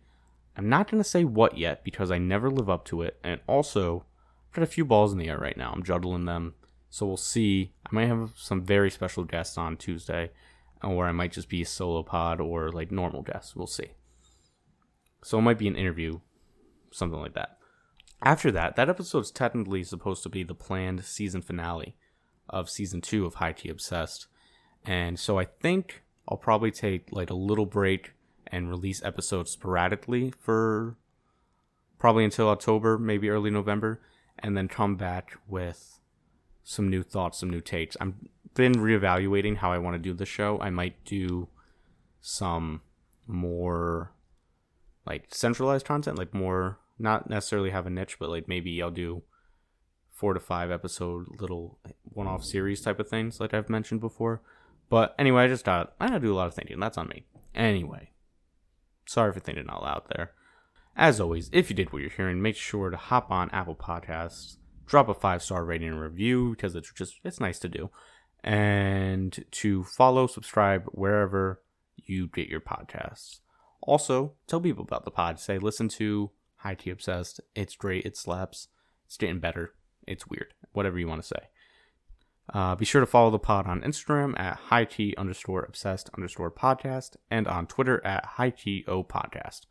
I'm 0.56 0.68
not 0.68 0.86
to 0.86 1.02
say 1.02 1.24
what 1.24 1.58
yet 1.58 1.82
because 1.82 2.12
I 2.12 2.18
never 2.18 2.48
live 2.48 2.70
up 2.70 2.84
to 2.84 3.02
it. 3.02 3.18
And 3.24 3.40
also, 3.48 4.04
I've 4.48 4.54
got 4.54 4.62
a 4.62 4.66
few 4.66 4.84
balls 4.84 5.10
in 5.10 5.18
the 5.18 5.28
air 5.28 5.36
right 5.36 5.56
now. 5.56 5.72
I'm 5.74 5.82
juggling 5.82 6.26
them. 6.26 6.54
So 6.90 7.06
we'll 7.06 7.16
see. 7.16 7.72
I 7.86 7.94
might 7.94 8.08
have 8.08 8.32
some 8.36 8.62
very 8.62 8.90
special 8.90 9.24
guests 9.24 9.58
on 9.58 9.76
Tuesday, 9.76 10.30
or 10.82 11.06
I 11.06 11.12
might 11.12 11.32
just 11.32 11.48
be 11.48 11.64
solo 11.64 12.02
pod 12.02 12.40
or 12.40 12.70
like 12.70 12.90
normal 12.90 13.22
guests. 13.22 13.54
We'll 13.54 13.66
see. 13.66 13.90
So 15.22 15.38
it 15.38 15.42
might 15.42 15.58
be 15.58 15.68
an 15.68 15.76
interview, 15.76 16.20
something 16.90 17.20
like 17.20 17.34
that. 17.34 17.58
After 18.22 18.50
that, 18.52 18.76
that 18.76 18.88
episode's 18.88 19.30
technically 19.30 19.84
supposed 19.84 20.22
to 20.24 20.28
be 20.28 20.42
the 20.42 20.54
planned 20.54 21.04
season 21.04 21.42
finale 21.42 21.94
of 22.48 22.70
season 22.70 23.00
two 23.00 23.26
of 23.26 23.36
Highkey 23.36 23.70
Obsessed. 23.70 24.26
And 24.84 25.18
so 25.18 25.38
I 25.38 25.44
think 25.44 26.02
I'll 26.28 26.36
probably 26.36 26.70
take 26.70 27.12
like 27.12 27.30
a 27.30 27.34
little 27.34 27.66
break 27.66 28.14
and 28.46 28.70
release 28.70 29.02
episodes 29.04 29.50
sporadically 29.50 30.32
for 30.40 30.96
probably 31.98 32.24
until 32.24 32.48
October, 32.48 32.98
maybe 32.98 33.28
early 33.28 33.50
November, 33.50 34.00
and 34.38 34.56
then 34.56 34.68
come 34.68 34.96
back 34.96 35.32
with 35.46 35.97
some 36.68 36.90
new 36.90 37.02
thoughts, 37.02 37.38
some 37.38 37.48
new 37.48 37.62
takes. 37.62 37.96
I've 37.98 38.12
been 38.52 38.74
reevaluating 38.74 39.56
how 39.56 39.72
I 39.72 39.78
want 39.78 39.94
to 39.94 39.98
do 39.98 40.12
the 40.12 40.26
show. 40.26 40.58
I 40.60 40.68
might 40.68 41.02
do 41.02 41.48
some 42.20 42.82
more 43.26 44.12
like 45.06 45.34
centralized 45.34 45.86
content, 45.86 46.18
like 46.18 46.34
more 46.34 46.78
not 46.98 47.30
necessarily 47.30 47.70
have 47.70 47.86
a 47.86 47.90
niche, 47.90 48.18
but 48.18 48.28
like 48.28 48.48
maybe 48.48 48.82
I'll 48.82 48.90
do 48.90 49.22
four 50.12 50.34
to 50.34 50.40
five 50.40 50.70
episode 50.70 51.40
little 51.40 51.78
one 52.02 52.26
off 52.26 52.44
series 52.44 52.82
type 52.82 53.00
of 53.00 53.08
things, 53.08 53.40
like 53.40 53.54
I've 53.54 53.70
mentioned 53.70 54.02
before. 54.02 54.42
But 54.90 55.14
anyway, 55.18 55.44
I 55.44 55.48
just 55.48 55.64
got 55.64 55.94
I 55.98 56.08
gotta 56.08 56.20
do 56.20 56.34
a 56.34 56.36
lot 56.36 56.48
of 56.48 56.54
thinking. 56.54 56.78
That's 56.78 56.98
on 56.98 57.08
me. 57.08 57.24
Anyway, 57.54 58.10
sorry 59.06 59.32
for 59.32 59.40
thinking 59.40 59.70
out 59.70 59.82
loud 59.82 60.02
there. 60.14 60.32
As 60.94 61.18
always, 61.18 61.48
if 61.50 61.70
you 61.70 61.76
did 61.76 61.94
what 61.94 62.02
you're 62.02 62.10
hearing, 62.10 62.42
make 62.42 62.56
sure 62.56 62.90
to 62.90 62.96
hop 62.98 63.30
on 63.30 63.48
Apple 63.52 63.74
Podcasts, 63.74 64.57
drop 64.88 65.08
a 65.08 65.14
five 65.14 65.42
star 65.42 65.64
rating 65.64 65.88
and 65.88 66.00
review 66.00 66.50
because 66.50 66.74
it's 66.74 66.92
just 66.92 67.20
it's 67.22 67.40
nice 67.40 67.58
to 67.60 67.68
do, 67.68 67.90
and 68.42 69.44
to 69.52 69.84
follow, 69.84 70.26
subscribe 70.26 70.84
wherever 70.86 71.62
you 71.96 72.28
get 72.28 72.48
your 72.48 72.60
podcasts. 72.60 73.40
Also, 73.82 74.34
tell 74.46 74.60
people 74.60 74.82
about 74.82 75.04
the 75.04 75.10
pod. 75.10 75.38
Say, 75.38 75.58
listen 75.58 75.88
to 75.88 76.30
Highkey 76.64 76.90
Obsessed. 76.90 77.40
It's 77.54 77.76
great. 77.76 78.04
It 78.04 78.16
slaps. 78.16 78.68
It's 79.06 79.16
getting 79.16 79.40
better. 79.40 79.74
It's 80.06 80.26
weird. 80.26 80.54
Whatever 80.72 80.98
you 80.98 81.06
want 81.06 81.22
to 81.22 81.28
say. 81.28 81.48
Uh, 82.52 82.74
be 82.74 82.84
sure 82.84 83.00
to 83.00 83.06
follow 83.06 83.30
the 83.30 83.38
pod 83.38 83.66
on 83.66 83.82
Instagram 83.82 84.38
at 84.40 84.58
highkey 84.70 85.14
underscore 85.18 85.64
obsessed 85.64 86.08
underscore 86.16 86.50
podcast 86.50 87.16
and 87.30 87.46
on 87.46 87.66
Twitter 87.66 88.04
at 88.06 88.36
highkey 88.38 88.88
o 88.88 89.04
podcast 89.04 89.66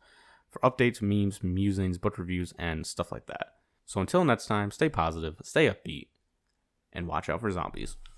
for 0.48 0.60
updates, 0.60 1.02
memes, 1.02 1.42
musings, 1.42 1.98
book 1.98 2.18
reviews, 2.18 2.54
and 2.56 2.86
stuff 2.86 3.10
like 3.10 3.26
that. 3.26 3.57
So 3.88 4.02
until 4.02 4.22
next 4.22 4.46
time, 4.46 4.70
stay 4.70 4.90
positive, 4.90 5.36
stay 5.42 5.66
upbeat, 5.66 6.08
and 6.92 7.08
watch 7.08 7.30
out 7.30 7.40
for 7.40 7.50
zombies. 7.50 7.96